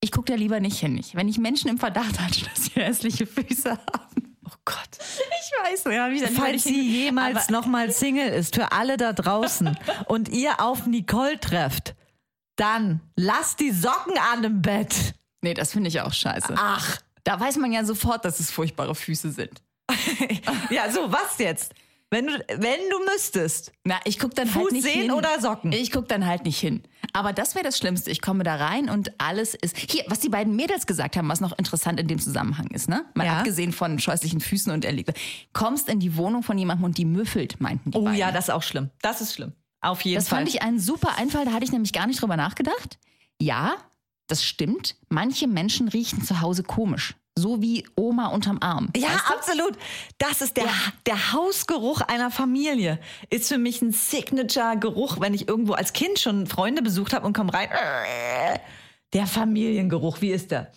ich 0.00 0.12
gucke 0.12 0.32
da 0.32 0.38
lieber 0.38 0.60
nicht 0.60 0.78
hin. 0.78 1.00
Wenn 1.14 1.28
ich 1.28 1.38
Menschen 1.38 1.68
im 1.68 1.78
Verdacht 1.78 2.20
hatte, 2.20 2.44
dass 2.54 2.66
sie 2.66 2.80
hässliche 2.80 3.26
Füße 3.26 3.70
haben, 3.70 4.28
Oh 4.50 4.56
Gott. 4.64 4.98
Ich 4.98 5.84
weiß, 5.84 5.84
ja, 5.92 6.10
wie 6.10 6.20
Falls 6.20 6.64
sie 6.64 6.80
jemals 6.80 7.50
nochmal 7.50 7.92
Single 7.92 8.28
ist, 8.28 8.54
für 8.54 8.72
alle 8.72 8.96
da 8.96 9.12
draußen 9.12 9.76
und 10.06 10.30
ihr 10.30 10.60
auf 10.60 10.86
Nicole 10.86 11.38
trefft, 11.38 11.94
dann 12.56 13.00
lasst 13.14 13.60
die 13.60 13.72
Socken 13.72 14.14
an 14.32 14.44
im 14.44 14.62
Bett. 14.62 15.14
Nee, 15.42 15.54
das 15.54 15.72
finde 15.72 15.88
ich 15.88 16.00
auch 16.00 16.12
scheiße. 16.12 16.54
Ach. 16.56 16.98
Da 17.24 17.38
weiß 17.38 17.56
man 17.58 17.72
ja 17.72 17.84
sofort, 17.84 18.24
dass 18.24 18.40
es 18.40 18.50
furchtbare 18.50 18.94
Füße 18.94 19.32
sind. 19.32 19.60
Ja, 20.70 20.90
so, 20.90 21.10
was 21.10 21.38
jetzt? 21.38 21.74
Wenn 22.10 22.26
du, 22.26 22.32
wenn 22.32 22.80
du 22.90 23.04
müsstest. 23.12 23.70
Na, 23.84 23.96
ich 24.04 24.18
guck 24.18 24.34
dann 24.34 24.46
Fuß 24.48 24.62
halt 24.62 24.72
nicht 24.72 24.82
sehen 24.84 25.02
hin. 25.02 25.10
oder 25.12 25.38
Socken? 25.40 25.72
Ich 25.72 25.90
guck 25.90 26.08
dann 26.08 26.24
halt 26.24 26.44
nicht 26.46 26.58
hin. 26.58 26.82
Aber 27.12 27.34
das 27.34 27.54
wäre 27.54 27.64
das 27.64 27.76
Schlimmste. 27.76 28.10
Ich 28.10 28.22
komme 28.22 28.44
da 28.44 28.54
rein 28.56 28.88
und 28.88 29.12
alles 29.20 29.54
ist. 29.54 29.76
Hier, 29.76 30.04
was 30.08 30.20
die 30.20 30.30
beiden 30.30 30.56
Mädels 30.56 30.86
gesagt 30.86 31.16
haben, 31.18 31.28
was 31.28 31.40
noch 31.42 31.56
interessant 31.58 32.00
in 32.00 32.08
dem 32.08 32.18
Zusammenhang 32.18 32.68
ist, 32.68 32.88
ne? 32.88 33.04
Mal 33.14 33.26
Ja. 33.26 33.38
abgesehen 33.38 33.72
von 33.72 33.98
scheußlichen 33.98 34.40
Füßen 34.40 34.72
und 34.72 34.86
erlegt. 34.86 35.12
Kommst 35.52 35.90
in 35.90 36.00
die 36.00 36.16
Wohnung 36.16 36.42
von 36.42 36.56
jemandem 36.56 36.84
und 36.84 36.96
die 36.96 37.04
müffelt, 37.04 37.60
meinten 37.60 37.90
die 37.90 37.98
Oh 37.98 38.04
beiden. 38.04 38.18
ja, 38.18 38.32
das 38.32 38.48
ist 38.48 38.54
auch 38.54 38.62
schlimm. 38.62 38.88
Das 39.02 39.20
ist 39.20 39.34
schlimm. 39.34 39.52
Auf 39.82 40.00
jeden 40.02 40.14
Das 40.16 40.28
Fall. 40.28 40.38
fand 40.38 40.48
ich 40.48 40.62
einen 40.62 40.80
super 40.80 41.18
Einfall, 41.18 41.44
da 41.44 41.52
hatte 41.52 41.64
ich 41.64 41.72
nämlich 41.72 41.92
gar 41.92 42.06
nicht 42.06 42.22
drüber 42.22 42.38
nachgedacht. 42.38 42.98
Ja, 43.38 43.74
das 44.28 44.42
stimmt. 44.44 44.96
Manche 45.10 45.46
Menschen 45.46 45.88
riechen 45.88 46.22
zu 46.22 46.40
Hause 46.40 46.62
komisch. 46.62 47.14
So 47.38 47.62
wie 47.62 47.86
Oma 47.94 48.26
unterm 48.28 48.58
Arm. 48.60 48.90
Ja, 48.96 49.08
Weißt 49.08 49.28
du? 49.28 49.34
absolut. 49.34 49.78
Das 50.18 50.40
ist 50.40 50.56
der, 50.56 50.68
der 51.06 51.32
Hausgeruch 51.32 52.00
einer 52.00 52.30
Familie. 52.32 52.98
Ist 53.30 53.48
für 53.48 53.58
mich 53.58 53.80
ein 53.80 53.92
Signature-Geruch, 53.92 55.20
wenn 55.20 55.34
ich 55.34 55.46
irgendwo 55.48 55.74
als 55.74 55.92
Kind 55.92 56.18
schon 56.18 56.46
Freunde 56.48 56.82
besucht 56.82 57.12
habe 57.12 57.26
und 57.26 57.32
komme 57.32 57.54
rein. 57.54 57.68
Der 59.12 59.26
Familiengeruch, 59.26 60.20
wie 60.20 60.30
ist 60.32 60.50
der? 60.50 60.72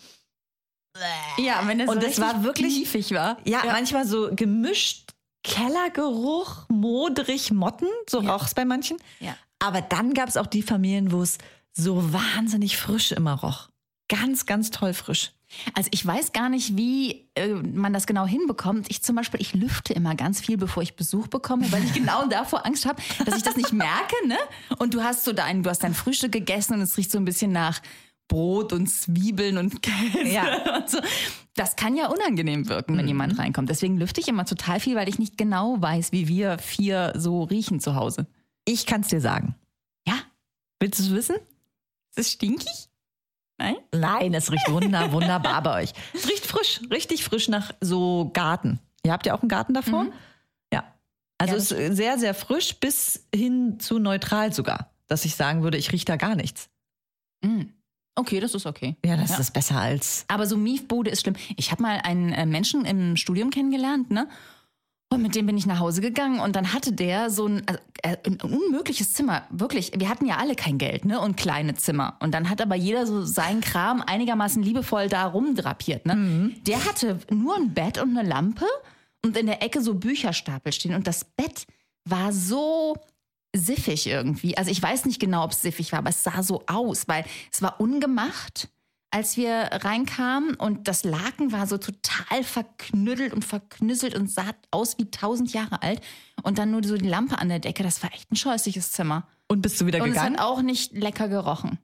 Ja, 1.38 1.62
wenn 1.66 1.80
es 1.80 1.88
Und 1.88 2.00
so 2.02 2.06
das 2.06 2.20
war 2.20 2.44
wirklich- 2.44 2.74
piefig 2.74 3.10
war. 3.12 3.38
Ja, 3.44 3.62
manchmal 3.64 4.06
so 4.06 4.30
gemischt 4.34 5.10
Kellergeruch, 5.42 6.66
modrig 6.68 7.50
Motten, 7.50 7.88
so 8.08 8.20
roch's 8.20 8.54
bei 8.54 8.64
manchen. 8.64 8.98
Ja. 9.20 9.36
Aber 9.58 9.80
dann 9.80 10.14
gab 10.14 10.28
es 10.28 10.36
auch 10.36 10.46
die 10.46 10.62
Familien, 10.62 11.10
wo 11.12 11.22
es 11.22 11.38
so 11.72 12.12
wahnsinnig 12.12 12.76
frisch 12.76 13.10
immer 13.12 13.34
roch. 13.34 13.68
Ganz, 14.08 14.44
ganz 14.46 14.70
toll 14.70 14.92
frisch. 14.92 15.32
Also 15.74 15.88
ich 15.92 16.04
weiß 16.04 16.32
gar 16.32 16.48
nicht, 16.48 16.76
wie 16.76 17.28
äh, 17.34 17.48
man 17.54 17.92
das 17.92 18.06
genau 18.06 18.26
hinbekommt. 18.26 18.86
Ich 18.90 19.02
zum 19.02 19.16
Beispiel, 19.16 19.40
ich 19.40 19.54
lüfte 19.54 19.92
immer 19.92 20.14
ganz 20.14 20.40
viel, 20.40 20.56
bevor 20.56 20.82
ich 20.82 20.96
Besuch 20.96 21.28
bekomme, 21.28 21.70
weil 21.72 21.84
ich 21.84 21.92
genau 21.92 22.26
davor 22.26 22.66
Angst 22.66 22.86
habe, 22.86 23.02
dass 23.24 23.36
ich 23.36 23.42
das 23.42 23.56
nicht 23.56 23.72
merke, 23.72 24.14
ne? 24.26 24.38
Und 24.78 24.94
du 24.94 25.02
hast 25.02 25.24
so 25.24 25.32
dein, 25.32 25.62
du 25.62 25.70
hast 25.70 25.82
dein 25.84 25.94
Frühstück 25.94 26.32
gegessen 26.32 26.74
und 26.74 26.80
es 26.80 26.96
riecht 26.96 27.10
so 27.10 27.18
ein 27.18 27.24
bisschen 27.24 27.52
nach 27.52 27.80
Brot 28.28 28.72
und 28.72 28.86
Zwiebeln 28.88 29.58
und 29.58 29.82
Käse 29.82 30.26
Ja. 30.26 30.76
und 30.78 30.88
so. 30.88 30.98
Das 31.54 31.76
kann 31.76 31.96
ja 31.96 32.06
unangenehm 32.08 32.68
wirken, 32.68 32.96
wenn 32.96 33.06
jemand 33.06 33.38
reinkommt. 33.38 33.68
Deswegen 33.68 33.98
lüfte 33.98 34.22
ich 34.22 34.28
immer 34.28 34.46
total 34.46 34.80
viel, 34.80 34.96
weil 34.96 35.08
ich 35.08 35.18
nicht 35.18 35.36
genau 35.36 35.76
weiß, 35.80 36.12
wie 36.12 36.28
wir 36.28 36.58
vier 36.58 37.12
so 37.16 37.42
riechen 37.42 37.78
zu 37.78 37.94
Hause. 37.94 38.26
Ich 38.64 38.86
kann's 38.86 39.08
dir 39.08 39.20
sagen. 39.20 39.54
Ja, 40.06 40.14
Willst 40.80 40.98
du 40.98 41.04
es 41.04 41.10
wissen? 41.12 41.36
ist 41.36 42.18
es 42.18 42.32
stinkig? 42.32 42.88
Nein? 43.62 43.76
Nein, 43.94 44.34
es 44.34 44.50
riecht 44.50 44.68
wunder, 44.70 45.12
wunderbar 45.12 45.62
bei 45.62 45.82
euch. 45.82 45.92
Es 46.12 46.28
riecht 46.28 46.44
frisch, 46.46 46.80
richtig 46.90 47.22
frisch 47.24 47.48
nach 47.48 47.72
so 47.80 48.30
Garten. 48.32 48.80
Ihr 49.04 49.12
habt 49.12 49.26
ja 49.26 49.34
auch 49.34 49.42
einen 49.42 49.48
Garten 49.48 49.74
davor? 49.74 50.06
Ja. 50.72 50.84
Also 51.38 51.56
es 51.56 51.70
ist 51.72 51.96
sehr, 51.96 52.18
sehr 52.18 52.34
frisch 52.34 52.76
bis 52.80 53.26
hin 53.34 53.78
zu 53.80 53.98
neutral 53.98 54.52
sogar, 54.52 54.90
dass 55.06 55.24
ich 55.24 55.34
sagen 55.36 55.62
würde, 55.62 55.78
ich 55.78 55.92
rieche 55.92 56.04
da 56.04 56.16
gar 56.16 56.34
nichts. 56.34 56.68
Mm. 57.44 57.62
Okay, 58.14 58.40
das 58.40 58.54
ist 58.54 58.66
okay. 58.66 58.96
Ja, 59.04 59.16
das 59.16 59.30
Ja. 59.30 59.38
ist 59.38 59.52
besser 59.52 59.76
als. 59.80 60.24
Aber 60.28 60.46
so 60.46 60.56
Miefbude 60.56 61.10
ist 61.10 61.22
schlimm. 61.22 61.34
Ich 61.56 61.70
habe 61.72 61.82
mal 61.82 61.98
einen 62.04 62.32
äh, 62.32 62.44
Menschen 62.46 62.84
im 62.84 63.16
Studium 63.16 63.50
kennengelernt, 63.50 64.10
ne? 64.10 64.28
Und 65.12 65.20
mit 65.20 65.34
dem 65.34 65.44
bin 65.44 65.58
ich 65.58 65.66
nach 65.66 65.78
Hause 65.78 66.00
gegangen 66.00 66.40
und 66.40 66.56
dann 66.56 66.72
hatte 66.72 66.92
der 66.92 67.28
so 67.28 67.46
ein, 67.46 67.62
also, 67.66 67.80
äh, 68.02 68.16
ein 68.24 68.40
unmögliches 68.40 69.12
Zimmer. 69.12 69.42
Wirklich, 69.50 69.92
wir 69.94 70.08
hatten 70.08 70.24
ja 70.24 70.36
alle 70.38 70.54
kein 70.54 70.78
Geld, 70.78 71.04
ne? 71.04 71.20
Und 71.20 71.36
kleine 71.36 71.74
Zimmer. 71.74 72.16
Und 72.20 72.32
dann 72.32 72.48
hat 72.48 72.62
aber 72.62 72.76
jeder 72.76 73.06
so 73.06 73.22
seinen 73.22 73.60
Kram 73.60 74.00
einigermaßen 74.00 74.62
liebevoll 74.62 75.08
da 75.08 75.26
rumdrapiert, 75.26 76.06
ne? 76.06 76.14
Der 76.66 76.84
hatte 76.86 77.18
nur 77.30 77.56
ein 77.56 77.74
Bett 77.74 78.00
und 78.00 78.16
eine 78.16 78.26
Lampe 78.26 78.64
und 79.22 79.36
in 79.36 79.46
der 79.46 79.62
Ecke 79.62 79.82
so 79.82 79.94
Bücherstapel 79.94 80.72
stehen. 80.72 80.94
Und 80.94 81.06
das 81.06 81.24
Bett 81.24 81.66
war 82.06 82.32
so 82.32 82.96
siffig 83.54 84.06
irgendwie. 84.06 84.56
Also 84.56 84.70
ich 84.70 84.82
weiß 84.82 85.04
nicht 85.04 85.20
genau, 85.20 85.44
ob 85.44 85.52
es 85.52 85.60
siffig 85.60 85.92
war, 85.92 85.98
aber 85.98 86.08
es 86.08 86.24
sah 86.24 86.42
so 86.42 86.62
aus, 86.66 87.06
weil 87.06 87.24
es 87.52 87.60
war 87.60 87.80
ungemacht, 87.80 88.70
als 89.12 89.36
wir 89.36 89.68
reinkamen 89.70 90.54
und 90.54 90.88
das 90.88 91.04
Laken 91.04 91.52
war 91.52 91.66
so 91.66 91.76
total 91.76 92.42
verknüttelt 92.42 93.34
und 93.34 93.44
verknüsselt 93.44 94.16
und 94.16 94.30
sah 94.30 94.54
aus 94.70 94.98
wie 94.98 95.10
tausend 95.10 95.52
Jahre 95.52 95.82
alt. 95.82 96.00
Und 96.42 96.58
dann 96.58 96.70
nur 96.70 96.82
so 96.82 96.96
die 96.96 97.08
Lampe 97.08 97.38
an 97.38 97.50
der 97.50 97.58
Decke, 97.58 97.82
das 97.82 98.02
war 98.02 98.12
echt 98.14 98.32
ein 98.32 98.36
scheußliches 98.36 98.92
Zimmer. 98.92 99.28
Und 99.48 99.60
bist 99.60 99.80
du 99.80 99.86
wieder 99.86 100.02
Und 100.02 100.10
gegangen? 100.10 100.34
es 100.34 100.40
hat 100.40 100.46
auch 100.46 100.62
nicht 100.62 100.92
lecker 100.92 101.28
gerochen. 101.28 101.78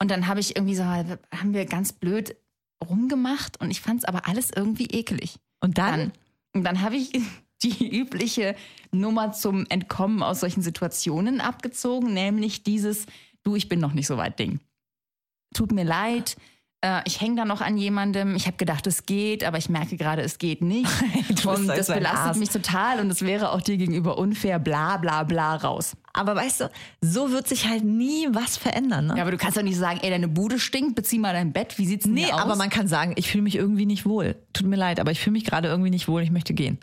Und 0.00 0.10
dann 0.10 0.26
habe 0.26 0.40
ich 0.40 0.56
irgendwie 0.56 0.74
so, 0.74 0.84
haben 0.84 1.54
wir 1.54 1.66
ganz 1.66 1.92
blöd 1.92 2.36
rumgemacht 2.84 3.60
und 3.60 3.70
ich 3.70 3.80
fand 3.80 4.00
es 4.00 4.04
aber 4.04 4.26
alles 4.26 4.50
irgendwie 4.54 4.86
ekelig. 4.86 5.38
Und 5.60 5.78
dann? 5.78 6.00
Dann, 6.00 6.12
und 6.52 6.64
dann 6.64 6.80
habe 6.80 6.96
ich 6.96 7.12
die 7.62 7.96
übliche 7.96 8.56
Nummer 8.90 9.32
zum 9.32 9.66
Entkommen 9.68 10.22
aus 10.22 10.40
solchen 10.40 10.62
Situationen 10.62 11.40
abgezogen, 11.40 12.12
nämlich 12.12 12.64
dieses 12.64 13.06
Du, 13.44 13.54
ich 13.54 13.68
bin 13.68 13.78
noch 13.78 13.92
nicht 13.92 14.06
so 14.06 14.16
weit 14.16 14.38
Ding. 14.38 14.58
Tut 15.54 15.72
mir 15.72 15.84
leid, 15.84 16.36
äh, 16.84 17.00
ich 17.06 17.20
hänge 17.20 17.36
da 17.36 17.44
noch 17.46 17.62
an 17.62 17.78
jemandem. 17.78 18.36
Ich 18.36 18.46
habe 18.46 18.58
gedacht, 18.58 18.86
es 18.86 19.06
geht, 19.06 19.42
aber 19.42 19.56
ich 19.56 19.70
merke 19.70 19.96
gerade, 19.96 20.20
es 20.20 20.38
geht 20.38 20.60
nicht. 20.60 20.90
Und 21.46 21.68
halt 21.68 21.78
das 21.78 21.86
belastet 21.86 22.18
Arsch. 22.18 22.36
mich 22.36 22.50
total 22.50 23.00
und 23.00 23.10
es 23.10 23.22
wäre 23.22 23.52
auch 23.52 23.60
dir 23.60 23.76
gegenüber 23.76 24.18
unfair, 24.18 24.58
bla 24.58 24.96
bla 24.96 25.22
bla 25.24 25.56
raus. 25.56 25.94
Aber 26.12 26.36
weißt 26.36 26.62
du, 26.62 26.70
so 27.00 27.32
wird 27.32 27.48
sich 27.48 27.68
halt 27.68 27.84
nie 27.84 28.28
was 28.30 28.56
verändern. 28.56 29.08
Ne? 29.08 29.14
Ja, 29.16 29.22
aber 29.22 29.30
du 29.30 29.36
kannst 29.36 29.56
doch 29.56 29.62
nicht 29.62 29.76
sagen, 29.76 30.00
ey, 30.02 30.10
deine 30.10 30.28
Bude 30.28 30.58
stinkt, 30.58 30.94
bezieh 30.94 31.18
mal 31.18 31.32
dein 31.32 31.52
Bett, 31.52 31.78
wie 31.78 31.86
sieht's 31.86 32.04
denn 32.04 32.14
nee, 32.14 32.32
aus? 32.32 32.40
aber 32.40 32.56
man 32.56 32.70
kann 32.70 32.88
sagen, 32.88 33.12
ich 33.16 33.30
fühle 33.30 33.42
mich 33.42 33.56
irgendwie 33.56 33.86
nicht 33.86 34.06
wohl. 34.06 34.36
Tut 34.52 34.66
mir 34.66 34.76
leid, 34.76 35.00
aber 35.00 35.10
ich 35.10 35.20
fühle 35.20 35.32
mich 35.32 35.44
gerade 35.44 35.68
irgendwie 35.68 35.90
nicht 35.90 36.08
wohl, 36.08 36.22
ich 36.22 36.30
möchte 36.30 36.54
gehen. 36.54 36.78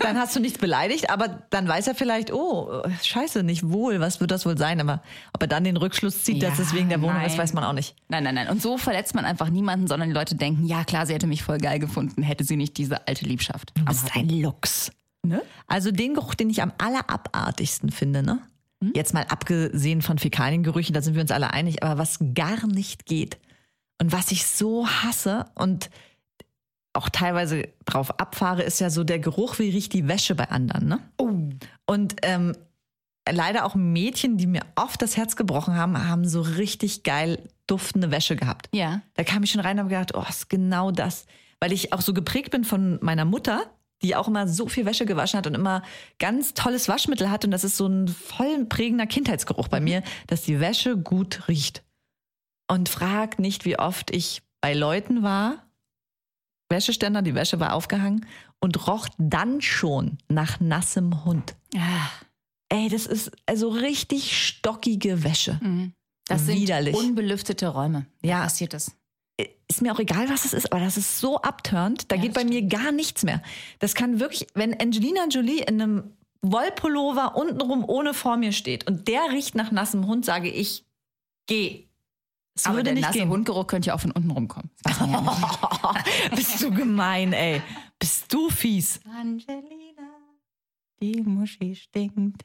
Dann 0.00 0.16
hast 0.18 0.34
du 0.36 0.40
nichts 0.40 0.58
beleidigt, 0.58 1.10
aber 1.10 1.42
dann 1.50 1.66
weiß 1.68 1.86
er 1.88 1.94
vielleicht, 1.94 2.32
oh, 2.32 2.82
scheiße, 3.02 3.42
nicht 3.42 3.68
wohl, 3.70 4.00
was 4.00 4.20
wird 4.20 4.30
das 4.30 4.46
wohl 4.46 4.56
sein? 4.58 4.80
Aber 4.80 5.02
ob 5.32 5.42
er 5.42 5.48
dann 5.48 5.64
den 5.64 5.76
Rückschluss 5.76 6.22
zieht, 6.24 6.42
dass 6.42 6.58
Ja, 6.58 6.64
es 6.64 6.74
wegen 6.74 6.88
der 6.88 7.00
Wohnung 7.02 7.20
ist, 7.22 7.30
nein. 7.32 7.38
weiß 7.38 7.52
man 7.52 7.64
auch 7.64 7.72
nicht. 7.72 7.94
Nein, 8.08 8.24
nein, 8.24 8.34
nein. 8.34 8.48
Und 8.48 8.62
so 8.62 8.78
verletzt 8.78 9.14
man 9.14 9.24
einfach 9.24 9.50
niemanden, 9.50 9.86
sondern 9.86 10.08
die 10.08 10.14
Leute 10.14 10.34
denken, 10.34 10.66
ja 10.66 10.84
klar, 10.84 11.06
sie 11.06 11.14
hätte 11.14 11.26
mich 11.26 11.42
voll 11.42 11.58
geil 11.58 11.78
gefunden, 11.78 12.22
hätte 12.22 12.44
sie 12.44 12.56
nicht 12.56 12.76
diese 12.78 13.06
alte 13.06 13.24
Liebschaft. 13.24 13.72
Du 13.74 13.84
bist 13.84 14.14
ein 14.14 14.28
Lux. 14.28 14.90
Ne? 15.22 15.42
Also 15.66 15.90
den 15.90 16.14
Geruch, 16.14 16.34
den 16.34 16.50
ich 16.50 16.62
am 16.62 16.72
allerabartigsten 16.78 17.90
finde, 17.90 18.22
ne? 18.22 18.38
Hm? 18.82 18.92
Jetzt 18.94 19.14
mal 19.14 19.24
abgesehen 19.28 20.02
von 20.02 20.18
Fäkaliengerüchen, 20.18 20.94
da 20.94 21.00
sind 21.02 21.14
wir 21.14 21.22
uns 21.22 21.30
alle 21.30 21.52
einig, 21.52 21.82
aber 21.82 21.98
was 21.98 22.18
gar 22.34 22.66
nicht 22.66 23.06
geht 23.06 23.38
und 24.00 24.12
was 24.12 24.30
ich 24.32 24.46
so 24.46 24.86
hasse 24.86 25.46
und 25.54 25.90
auch 26.96 27.08
teilweise 27.08 27.68
drauf 27.84 28.18
abfahre, 28.18 28.62
ist 28.62 28.80
ja 28.80 28.90
so 28.90 29.04
der 29.04 29.18
Geruch, 29.18 29.58
wie 29.58 29.70
riecht 29.70 29.92
die 29.92 30.08
Wäsche 30.08 30.34
bei 30.34 30.50
anderen, 30.50 30.88
ne? 30.88 30.98
Und 31.86 32.16
ähm, 32.22 32.54
leider 33.30 33.64
auch 33.64 33.74
Mädchen, 33.74 34.36
die 34.36 34.46
mir 34.46 34.62
oft 34.74 35.00
das 35.02 35.16
Herz 35.16 35.36
gebrochen 35.36 35.74
haben, 35.74 36.08
haben 36.08 36.26
so 36.26 36.40
richtig 36.40 37.02
geil 37.02 37.38
duftende 37.66 38.10
Wäsche 38.10 38.36
gehabt. 38.36 38.68
Ja. 38.72 39.02
Da 39.14 39.24
kam 39.24 39.42
ich 39.42 39.50
schon 39.50 39.60
rein 39.60 39.78
und 39.78 39.86
habe 39.86 39.90
gedacht, 39.90 40.14
oh, 40.14 40.24
ist 40.28 40.48
genau 40.48 40.90
das. 40.90 41.26
Weil 41.60 41.72
ich 41.72 41.92
auch 41.92 42.00
so 42.00 42.14
geprägt 42.14 42.50
bin 42.50 42.64
von 42.64 42.98
meiner 43.02 43.24
Mutter, 43.24 43.64
die 44.02 44.14
auch 44.14 44.28
immer 44.28 44.46
so 44.46 44.68
viel 44.68 44.84
Wäsche 44.84 45.06
gewaschen 45.06 45.38
hat 45.38 45.46
und 45.46 45.54
immer 45.54 45.82
ganz 46.18 46.54
tolles 46.54 46.88
Waschmittel 46.88 47.30
hat. 47.30 47.44
Und 47.44 47.50
das 47.50 47.64
ist 47.64 47.76
so 47.76 47.86
ein 47.86 48.08
voll 48.08 48.66
prägender 48.66 49.06
Kindheitsgeruch 49.06 49.68
bei 49.68 49.80
mir, 49.80 50.02
dass 50.26 50.42
die 50.42 50.60
Wäsche 50.60 50.96
gut 50.96 51.48
riecht. 51.48 51.82
Und 52.68 52.88
frag 52.88 53.38
nicht, 53.38 53.64
wie 53.64 53.78
oft 53.78 54.10
ich 54.10 54.42
bei 54.60 54.74
Leuten 54.74 55.22
war, 55.22 55.65
Wäscheständer, 56.68 57.22
die 57.22 57.34
Wäsche 57.34 57.60
war 57.60 57.74
aufgehangen 57.74 58.26
und 58.60 58.86
roch 58.88 59.08
dann 59.18 59.60
schon 59.60 60.18
nach 60.28 60.60
nassem 60.60 61.24
Hund. 61.24 61.54
Ah, 61.76 62.08
Ey, 62.68 62.88
das 62.88 63.06
ist 63.06 63.30
also 63.46 63.68
richtig 63.68 64.36
stockige 64.44 65.22
Wäsche. 65.22 65.60
das 66.26 66.46
Widerlich. 66.48 66.96
sind 66.96 67.10
unbelüftete 67.10 67.68
Räume. 67.68 68.06
Ja. 68.22 68.42
Passiert 68.42 68.72
das. 68.74 68.90
ist 69.68 69.82
mir 69.82 69.92
auch 69.92 70.00
egal, 70.00 70.28
was 70.28 70.44
es 70.44 70.52
ist, 70.52 70.72
aber 70.72 70.80
das 70.82 70.96
ist 70.96 71.20
so 71.20 71.36
abturnt, 71.42 72.10
da 72.10 72.16
Ja, 72.16 72.22
geht 72.22 72.34
bei 72.34 72.44
mir 72.44 72.62
gar 72.62 72.90
nichts 72.90 73.22
mehr. 73.22 73.40
Das 73.78 73.94
kann 73.94 74.18
wirklich, 74.18 74.48
wenn 74.54 74.78
Angelina 74.80 75.26
Jolie 75.28 75.60
in 75.62 75.80
einem 75.80 76.16
Wollpullover 76.42 77.36
untenrum 77.36 77.84
ohne 77.88 78.14
vor 78.14 78.36
mir 78.36 78.52
steht 78.52 78.86
und 78.88 79.06
der 79.06 79.30
riecht 79.30 79.54
nach 79.54 79.70
nassem 79.70 80.06
Hund, 80.08 80.24
sage 80.24 80.48
ich, 80.50 80.84
geh. 81.46 81.86
Es 82.56 82.64
Aber 82.64 82.76
würde 82.76 82.84
der 82.84 82.94
nicht 82.94 83.02
nasse 83.02 83.18
gehen. 83.18 83.28
Hundgeruch 83.28 83.66
könnte 83.66 83.88
ja 83.88 83.94
auch 83.94 84.00
von 84.00 84.12
unten 84.12 84.30
rumkommen. 84.30 84.70
Das 84.82 84.98
man 84.98 85.12
ja 85.12 85.20
nicht. 85.20 86.30
Bist 86.34 86.62
du 86.62 86.70
gemein, 86.70 87.32
ey. 87.34 87.60
Bist 87.98 88.32
du 88.32 88.48
fies. 88.48 88.98
Angelina, 89.04 90.08
die 91.00 91.20
Muschi 91.20 91.76
stinkt. 91.76 92.44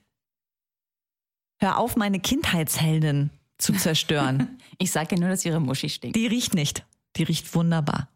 Hör 1.59 1.77
auf, 1.77 1.95
meine 1.95 2.19
Kindheitsheldin 2.19 3.29
zu 3.57 3.73
zerstören. 3.73 4.57
Ich 4.77 4.89
sage 4.89 5.13
ja 5.13 5.21
nur, 5.21 5.29
dass 5.29 5.45
ihre 5.45 5.59
Muschi 5.59 5.89
stinkt. 5.89 6.15
Die 6.15 6.25
riecht 6.25 6.55
nicht. 6.55 6.83
Die 7.17 7.21
riecht 7.21 7.53
wunderbar. 7.53 8.09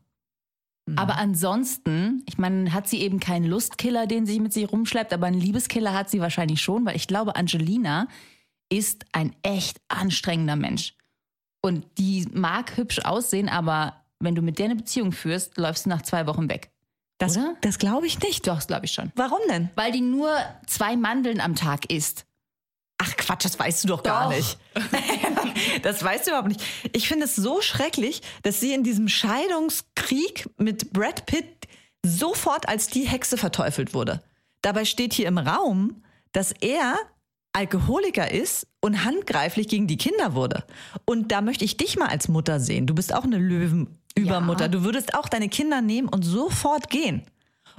Aber 0.95 1.17
ansonsten, 1.17 2.23
ich 2.27 2.39
meine, 2.39 2.73
hat 2.73 2.87
sie 2.87 3.01
eben 3.01 3.19
keinen 3.19 3.45
Lustkiller, 3.45 4.07
den 4.07 4.25
sie 4.25 4.39
mit 4.39 4.51
sich 4.51 4.71
rumschleppt, 4.71 5.13
aber 5.13 5.27
einen 5.27 5.39
Liebeskiller 5.39 5.93
hat 5.93 6.09
sie 6.09 6.21
wahrscheinlich 6.21 6.61
schon, 6.61 6.85
weil 6.85 6.95
ich 6.95 7.07
glaube, 7.07 7.35
Angelina 7.35 8.07
ist 8.69 9.05
ein 9.11 9.35
echt 9.43 9.79
anstrengender 9.89 10.55
Mensch. 10.55 10.95
Und 11.65 11.83
die 11.97 12.27
mag 12.31 12.77
hübsch 12.77 12.99
aussehen, 12.99 13.49
aber 13.49 13.95
wenn 14.19 14.35
du 14.35 14.43
mit 14.43 14.59
der 14.59 14.65
eine 14.65 14.75
Beziehung 14.75 15.11
führst, 15.11 15.57
läufst 15.57 15.87
du 15.87 15.89
nach 15.89 16.03
zwei 16.03 16.27
Wochen 16.27 16.47
weg. 16.47 16.69
Das, 17.17 17.35
Oder? 17.35 17.55
das 17.61 17.79
glaube 17.79 18.05
ich 18.05 18.19
nicht. 18.19 18.45
Doch, 18.45 18.57
das 18.57 18.67
glaube 18.67 18.85
ich 18.85 18.91
schon. 18.91 19.11
Warum 19.15 19.39
denn? 19.49 19.71
Weil 19.73 19.91
die 19.91 20.01
nur 20.01 20.29
zwei 20.67 20.95
Mandeln 20.95 21.41
am 21.41 21.55
Tag 21.55 21.91
isst. 21.91 22.27
Ach 22.99 23.17
Quatsch, 23.17 23.45
das 23.45 23.57
weißt 23.57 23.83
du 23.83 23.87
doch 23.87 24.03
gar 24.03 24.29
Doch. 24.29 24.37
nicht. 24.37 24.59
das 25.81 26.03
weißt 26.03 26.27
du 26.27 26.31
überhaupt 26.31 26.49
nicht. 26.49 26.61
Ich 26.93 27.07
finde 27.07 27.25
es 27.25 27.35
so 27.35 27.61
schrecklich, 27.61 28.21
dass 28.43 28.59
sie 28.59 28.71
in 28.71 28.83
diesem 28.83 29.07
Scheidungskrieg 29.07 30.47
mit 30.59 30.93
Brad 30.93 31.25
Pitt 31.25 31.67
sofort 32.05 32.69
als 32.69 32.89
die 32.89 33.07
Hexe 33.07 33.37
verteufelt 33.37 33.95
wurde. 33.95 34.21
Dabei 34.61 34.85
steht 34.85 35.15
hier 35.15 35.27
im 35.27 35.39
Raum, 35.39 36.03
dass 36.31 36.51
er 36.51 36.95
Alkoholiker 37.55 38.31
ist 38.31 38.67
und 38.81 39.05
handgreiflich 39.05 39.67
gegen 39.67 39.87
die 39.87 39.97
Kinder 39.97 40.33
wurde. 40.33 40.65
Und 41.05 41.31
da 41.31 41.41
möchte 41.41 41.63
ich 41.63 41.77
dich 41.77 41.97
mal 41.97 42.07
als 42.07 42.27
Mutter 42.27 42.59
sehen. 42.59 42.85
Du 42.85 42.93
bist 42.93 43.13
auch 43.13 43.23
eine 43.23 43.37
Löwenübermutter. 43.37 44.65
Ja. 44.65 44.67
Du 44.67 44.83
würdest 44.83 45.13
auch 45.13 45.29
deine 45.29 45.47
Kinder 45.47 45.81
nehmen 45.81 46.09
und 46.09 46.23
sofort 46.23 46.89
gehen. 46.89 47.23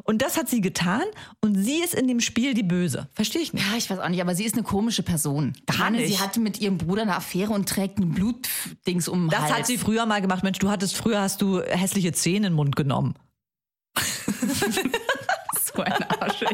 Und 0.04 0.22
das 0.22 0.36
hat 0.36 0.48
sie 0.48 0.60
getan 0.60 1.02
und 1.40 1.56
sie 1.56 1.82
ist 1.82 1.94
in 1.94 2.06
dem 2.06 2.20
Spiel 2.20 2.54
die 2.54 2.62
Böse. 2.62 3.08
Verstehe 3.14 3.42
ich 3.42 3.52
nicht. 3.52 3.66
Ja, 3.66 3.76
ich 3.76 3.88
weiß 3.90 3.98
auch 3.98 4.08
nicht, 4.08 4.20
aber 4.20 4.34
sie 4.34 4.44
ist 4.44 4.54
eine 4.54 4.62
komische 4.62 5.02
Person. 5.02 5.54
Gar 5.66 5.90
nicht. 5.90 6.06
sie 6.06 6.18
hatte 6.20 6.38
mit 6.40 6.60
ihrem 6.60 6.78
Bruder 6.78 7.02
eine 7.02 7.16
Affäre 7.16 7.52
und 7.52 7.68
trägt 7.68 7.98
ein 7.98 8.10
Blutdings 8.12 9.08
um 9.08 9.24
den 9.24 9.30
Das 9.30 9.42
Hals. 9.42 9.52
hat 9.52 9.66
sie 9.66 9.78
früher 9.78 10.06
mal 10.06 10.20
gemacht. 10.20 10.42
Mensch, 10.42 10.58
du 10.58 10.70
hattest 10.70 10.96
früher 10.96 11.20
hast 11.20 11.40
du 11.42 11.60
hässliche 11.62 12.12
Zähne 12.12 12.36
in 12.38 12.42
den 12.44 12.52
Mund 12.54 12.76
genommen. 12.76 13.14
so 15.74 15.82
ein 15.82 16.02
Arsch. 16.20 16.44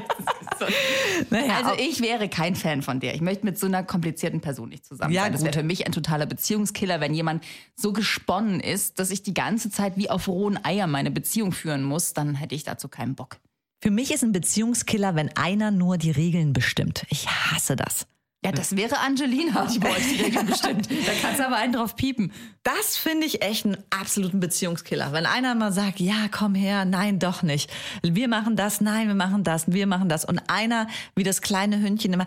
Naja, 1.31 1.62
Also 1.62 1.81
ich 1.81 2.01
wäre 2.01 2.29
kein 2.29 2.55
Fan 2.57 2.83
von 2.83 3.01
der. 3.01 3.14
Ich 3.14 3.20
möchte 3.20 3.44
mit 3.44 3.59
so 3.59 3.66
einer 3.66 3.83
komplizierten 3.83 4.40
Person 4.40 4.68
nicht 4.68 4.85
zusammen 4.85 5.12
Ja, 5.12 5.22
sein. 5.22 5.33
Das 5.33 5.42
wäre 5.44 5.53
für 5.53 5.62
mich 5.62 5.87
ein 5.87 5.92
totaler 5.92 6.27
Beziehungskiller, 6.27 7.01
wenn 7.01 7.14
jemand 7.14 7.44
so 7.77 7.92
gesponnen 7.92 8.61
ist, 8.61 8.98
dass 8.98 9.11
ich 9.11 9.22
die 9.22 9.35
ganze 9.35 9.70
Zeit 9.70 9.96
wie 9.96 10.11
auf 10.11 10.29
rohen 10.29 10.62
Eier 10.64 10.87
meine 10.87 11.11
Beziehung 11.11 11.53
führen 11.53 11.83
muss, 11.85 12.12
dann 12.12 12.35
hätte 12.35 12.55
ich 12.55 12.64
dazu 12.64 12.88
keinen 12.88 13.14
Bock. 13.14 13.38
Für 13.83 13.90
mich 13.90 14.12
ist 14.12 14.22
ein 14.22 14.33
Beziehungskiller, 14.33 15.14
wenn 15.16 15.37
einer 15.37 15.70
nur 15.70 15.98
die 15.98 16.12
Regeln 16.12 16.53
bestimmt. 16.53 17.05
Ich 17.11 17.29
hasse 17.29 17.75
das. 17.77 18.07
Ja, 18.44 18.50
das 18.50 18.74
wäre 18.74 18.98
Angelina, 18.98 19.66
die 19.66 19.78
bei 19.78 19.90
euch 19.90 20.09
die 20.16 20.20
Regeln 20.20 20.46
bestimmt. 20.46 20.90
Da 20.90 21.12
kannst 21.20 21.38
du 21.38 21.46
aber 21.46 21.57
einen 21.57 21.72
drauf 21.72 21.94
piepen. 21.94 22.33
Das 22.64 22.96
finde 22.96 23.24
ich 23.24 23.40
echt 23.40 23.64
einen 23.64 23.76
absoluten 23.90 24.40
Beziehungskiller. 24.40 25.12
Wenn 25.12 25.26
einer 25.26 25.55
mal 25.55 25.72
sagt, 25.72 26.00
ja, 26.00 26.26
komm 26.28 26.57
her, 26.57 26.85
nein, 26.85 27.20
doch 27.20 27.44
nicht. 27.44 27.70
Wir 28.02 28.26
machen 28.26 28.57
das, 28.57 28.81
nein, 28.81 29.07
wir 29.07 29.14
machen 29.14 29.44
das, 29.44 29.70
wir 29.70 29.87
machen 29.87 30.09
das. 30.09 30.24
Und 30.24 30.40
einer, 30.48 30.88
wie 31.14 31.22
das 31.22 31.40
kleine 31.40 31.81
Hündchen 31.81 32.12
immer 32.12 32.26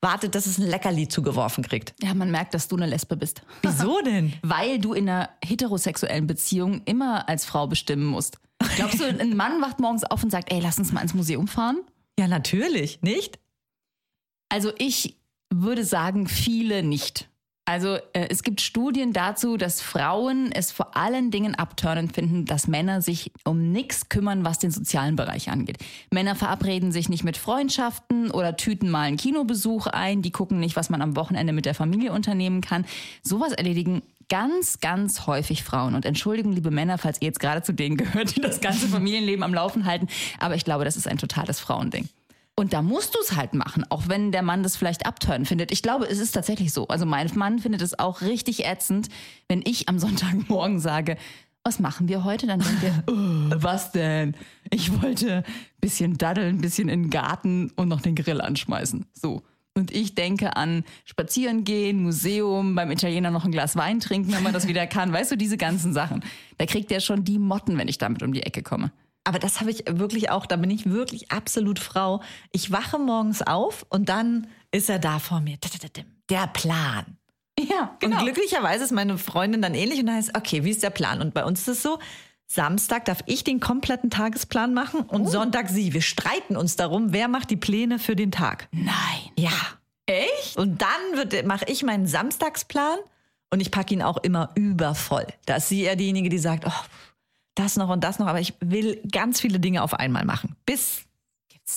wartet, 0.00 0.34
dass 0.34 0.46
es 0.46 0.58
ein 0.58 0.66
Leckerli 0.66 1.06
zugeworfen 1.06 1.62
kriegt. 1.62 1.94
Ja, 2.02 2.12
man 2.14 2.30
merkt, 2.32 2.54
dass 2.54 2.66
du 2.66 2.76
eine 2.76 2.86
Lesbe 2.86 3.16
bist. 3.16 3.42
Wieso 3.62 4.00
denn? 4.04 4.32
Weil 4.42 4.80
du 4.80 4.92
in 4.94 5.08
einer 5.08 5.30
heterosexuellen 5.44 6.26
Beziehung 6.26 6.82
immer 6.84 7.28
als 7.28 7.44
Frau 7.44 7.68
bestimmen 7.68 8.06
musst. 8.06 8.38
Glaubst 8.76 9.00
du, 9.00 9.04
ein 9.04 9.36
Mann 9.36 9.60
wacht 9.62 9.78
morgens 9.78 10.04
auf 10.04 10.24
und 10.24 10.30
sagt, 10.30 10.52
ey, 10.52 10.60
lass 10.60 10.78
uns 10.78 10.92
mal 10.92 11.02
ins 11.02 11.14
Museum 11.14 11.46
fahren? 11.46 11.78
Ja, 12.18 12.26
natürlich, 12.28 13.00
nicht? 13.02 13.38
Also 14.50 14.72
ich 14.76 15.16
würde 15.52 15.84
sagen, 15.84 16.28
viele 16.28 16.82
nicht. 16.82 17.30
Also 17.70 17.98
äh, 18.14 18.26
es 18.28 18.42
gibt 18.42 18.60
Studien 18.60 19.12
dazu, 19.12 19.56
dass 19.56 19.80
Frauen 19.80 20.50
es 20.50 20.72
vor 20.72 20.96
allen 20.96 21.30
Dingen 21.30 21.54
abtörnend 21.54 22.12
finden, 22.12 22.44
dass 22.44 22.66
Männer 22.66 23.00
sich 23.00 23.30
um 23.44 23.70
nichts 23.70 24.08
kümmern, 24.08 24.44
was 24.44 24.58
den 24.58 24.72
sozialen 24.72 25.14
Bereich 25.14 25.50
angeht. 25.50 25.78
Männer 26.10 26.34
verabreden 26.34 26.90
sich 26.90 27.08
nicht 27.08 27.22
mit 27.22 27.36
Freundschaften 27.36 28.32
oder 28.32 28.56
tüten 28.56 28.90
mal 28.90 29.02
einen 29.02 29.16
Kinobesuch 29.16 29.86
ein, 29.86 30.20
die 30.20 30.32
gucken 30.32 30.58
nicht, 30.58 30.74
was 30.74 30.90
man 30.90 31.00
am 31.00 31.14
Wochenende 31.14 31.52
mit 31.52 31.64
der 31.64 31.74
Familie 31.74 32.12
unternehmen 32.12 32.60
kann. 32.60 32.86
Sowas 33.22 33.52
erledigen 33.52 34.02
ganz, 34.28 34.80
ganz 34.80 35.28
häufig 35.28 35.62
Frauen. 35.62 35.94
Und 35.94 36.04
Entschuldigung, 36.04 36.52
liebe 36.52 36.72
Männer, 36.72 36.98
falls 36.98 37.20
ihr 37.20 37.26
jetzt 37.26 37.40
gerade 37.40 37.62
zu 37.62 37.72
denen 37.72 37.96
gehört, 37.96 38.34
die 38.34 38.40
das 38.40 38.60
ganze 38.60 38.88
Familienleben 38.88 39.44
am 39.44 39.54
Laufen 39.54 39.84
halten, 39.84 40.08
aber 40.40 40.56
ich 40.56 40.64
glaube, 40.64 40.84
das 40.84 40.96
ist 40.96 41.06
ein 41.06 41.18
totales 41.18 41.60
Frauending. 41.60 42.08
Und 42.60 42.74
da 42.74 42.82
musst 42.82 43.14
du 43.14 43.18
es 43.22 43.36
halt 43.36 43.54
machen, 43.54 43.86
auch 43.88 44.08
wenn 44.08 44.32
der 44.32 44.42
Mann 44.42 44.62
das 44.62 44.76
vielleicht 44.76 45.06
abtören 45.06 45.46
findet. 45.46 45.72
Ich 45.72 45.80
glaube, 45.80 46.04
es 46.04 46.18
ist 46.18 46.32
tatsächlich 46.32 46.74
so. 46.74 46.86
Also 46.88 47.06
mein 47.06 47.30
Mann 47.34 47.58
findet 47.58 47.80
es 47.80 47.98
auch 47.98 48.20
richtig 48.20 48.66
ätzend, 48.66 49.08
wenn 49.48 49.62
ich 49.64 49.88
am 49.88 49.98
Sonntagmorgen 49.98 50.78
sage, 50.78 51.16
was 51.64 51.80
machen 51.80 52.06
wir 52.08 52.22
heute? 52.22 52.46
Dann 52.46 52.60
denkt 52.60 52.82
er, 52.82 53.02
"Oh, 53.06 53.14
was 53.62 53.92
denn? 53.92 54.36
Ich 54.68 55.00
wollte 55.00 55.36
ein 55.36 55.44
bisschen 55.80 56.18
daddeln, 56.18 56.56
ein 56.56 56.60
bisschen 56.60 56.90
in 56.90 57.04
den 57.04 57.10
Garten 57.10 57.72
und 57.76 57.88
noch 57.88 58.02
den 58.02 58.14
Grill 58.14 58.42
anschmeißen. 58.42 59.06
So. 59.14 59.42
Und 59.72 59.90
ich 59.90 60.14
denke 60.14 60.54
an 60.54 60.84
Spazieren 61.06 61.64
gehen, 61.64 62.02
Museum, 62.02 62.74
beim 62.74 62.90
Italiener 62.90 63.30
noch 63.30 63.46
ein 63.46 63.52
Glas 63.52 63.74
Wein 63.74 64.00
trinken, 64.00 64.34
wenn 64.34 64.42
man 64.42 64.52
das 64.52 64.68
wieder 64.68 64.86
kann. 64.86 65.14
Weißt 65.14 65.32
du, 65.32 65.36
diese 65.36 65.56
ganzen 65.56 65.94
Sachen. 65.94 66.22
Da 66.58 66.66
kriegt 66.66 66.92
er 66.92 67.00
schon 67.00 67.24
die 67.24 67.38
Motten, 67.38 67.78
wenn 67.78 67.88
ich 67.88 67.96
damit 67.96 68.22
um 68.22 68.34
die 68.34 68.42
Ecke 68.42 68.62
komme. 68.62 68.92
Aber 69.30 69.38
das 69.38 69.60
habe 69.60 69.70
ich 69.70 69.84
wirklich 69.86 70.28
auch, 70.28 70.44
da 70.44 70.56
bin 70.56 70.72
ich 70.72 70.90
wirklich 70.90 71.30
absolut 71.30 71.78
Frau. 71.78 72.20
Ich 72.50 72.72
wache 72.72 72.98
morgens 72.98 73.42
auf 73.42 73.86
und 73.88 74.08
dann 74.08 74.48
ist 74.72 74.90
er 74.90 74.98
da 74.98 75.20
vor 75.20 75.40
mir. 75.40 75.56
Der 76.28 76.48
Plan. 76.48 77.16
Ja, 77.56 77.96
Und 78.02 78.18
glücklicherweise 78.18 78.82
ist 78.82 78.90
meine 78.90 79.18
Freundin 79.18 79.62
dann 79.62 79.76
ähnlich 79.76 80.00
und 80.00 80.06
dann 80.06 80.16
heißt, 80.16 80.36
okay, 80.36 80.64
wie 80.64 80.70
ist 80.70 80.82
der 80.82 80.90
Plan? 80.90 81.20
Und 81.20 81.32
bei 81.32 81.44
uns 81.44 81.60
ist 81.60 81.68
es 81.68 81.82
so, 81.84 82.00
Samstag 82.48 83.04
darf 83.04 83.20
ich 83.26 83.44
den 83.44 83.60
kompletten 83.60 84.10
Tagesplan 84.10 84.74
machen 84.74 85.02
und 85.02 85.28
Sonntag 85.28 85.68
sie. 85.68 85.92
Wir 85.94 86.02
streiten 86.02 86.56
uns 86.56 86.74
darum, 86.74 87.12
wer 87.12 87.28
macht 87.28 87.50
die 87.50 87.56
Pläne 87.56 88.00
für 88.00 88.16
den 88.16 88.32
Tag. 88.32 88.66
Nein. 88.72 89.30
Ja. 89.36 89.52
Echt? 90.06 90.56
Und 90.56 90.82
dann 90.82 91.46
mache 91.46 91.66
ich 91.68 91.84
meinen 91.84 92.08
Samstagsplan 92.08 92.98
und 93.50 93.60
ich 93.60 93.70
packe 93.70 93.94
ihn 93.94 94.02
auch 94.02 94.16
immer 94.16 94.50
übervoll. 94.56 95.28
Da 95.46 95.54
ist 95.56 95.68
sie 95.68 95.82
eher 95.82 95.94
diejenige, 95.94 96.30
die 96.30 96.38
sagt, 96.38 96.64
oh, 96.66 96.84
das 97.54 97.76
noch 97.76 97.88
und 97.88 98.02
das 98.04 98.18
noch, 98.18 98.26
aber 98.26 98.40
ich 98.40 98.54
will 98.60 99.00
ganz 99.10 99.40
viele 99.40 99.60
Dinge 99.60 99.82
auf 99.82 99.94
einmal 99.94 100.24
machen. 100.24 100.56
Bis 100.66 101.02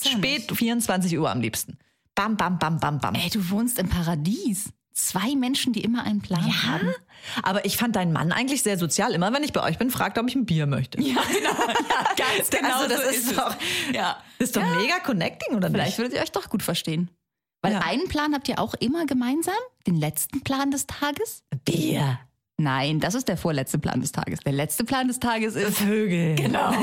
ja 0.04 0.12
spät 0.12 0.50
24 0.52 1.18
Uhr 1.18 1.30
am 1.30 1.40
liebsten. 1.40 1.78
Bam, 2.14 2.36
bam, 2.36 2.58
bam, 2.58 2.78
bam, 2.80 2.98
bam. 3.00 3.14
Ey, 3.14 3.28
du 3.30 3.50
wohnst 3.50 3.78
im 3.78 3.88
Paradies. 3.88 4.70
Zwei 4.92 5.34
Menschen, 5.34 5.72
die 5.72 5.80
immer 5.82 6.04
einen 6.04 6.20
Plan 6.22 6.62
haben. 6.62 6.94
Aber 7.42 7.64
ich 7.64 7.76
fand 7.76 7.96
deinen 7.96 8.12
Mann 8.12 8.30
eigentlich 8.30 8.62
sehr 8.62 8.78
sozial. 8.78 9.12
Immer 9.12 9.32
wenn 9.32 9.42
ich 9.42 9.52
bei 9.52 9.60
euch 9.64 9.76
bin, 9.76 9.90
fragt 9.90 10.16
er, 10.16 10.22
ob 10.22 10.28
ich 10.28 10.36
ein 10.36 10.46
Bier 10.46 10.66
möchte. 10.68 11.00
Ja, 11.02 11.20
genau. 11.32 11.50
Ja, 11.50 12.34
ganz 12.36 12.48
genau. 12.50 12.74
also 12.76 12.88
das 12.88 13.02
so 13.02 13.08
ist, 13.10 13.30
es. 13.30 13.36
doch, 13.36 13.56
Ja. 13.92 14.16
ist 14.38 14.56
doch 14.56 14.62
mega 14.76 15.00
connecting, 15.00 15.56
oder 15.56 15.68
Vielleicht 15.68 15.90
nicht? 15.90 15.98
würdet 15.98 16.14
ihr 16.14 16.22
euch 16.22 16.30
doch 16.30 16.48
gut 16.48 16.62
verstehen. 16.62 17.10
Weil 17.62 17.72
Ja. 17.72 17.80
einen 17.80 18.06
Plan 18.06 18.34
habt 18.34 18.48
ihr 18.48 18.60
auch 18.60 18.74
immer 18.74 19.04
gemeinsam? 19.06 19.54
Den 19.86 19.96
letzten 19.96 20.42
Plan 20.42 20.70
des 20.70 20.86
Tages? 20.86 21.42
Bier. 21.64 22.20
Nein, 22.60 23.00
das 23.00 23.14
ist 23.14 23.26
der 23.26 23.36
vorletzte 23.36 23.78
Plan 23.78 24.00
des 24.00 24.12
Tages. 24.12 24.38
Der 24.40 24.52
letzte 24.52 24.84
Plan 24.84 25.08
des 25.08 25.18
Tages 25.18 25.56
ist. 25.56 25.78
Vögel. 25.78 26.36
Genau. 26.36 26.70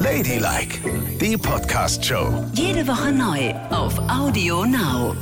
Ladylike, 0.00 0.78
die 1.20 1.36
Podcast-Show. 1.36 2.46
Jede 2.54 2.86
Woche 2.88 3.12
neu 3.12 3.54
auf 3.70 3.96
Audio 4.10 4.64
Now. 4.64 5.14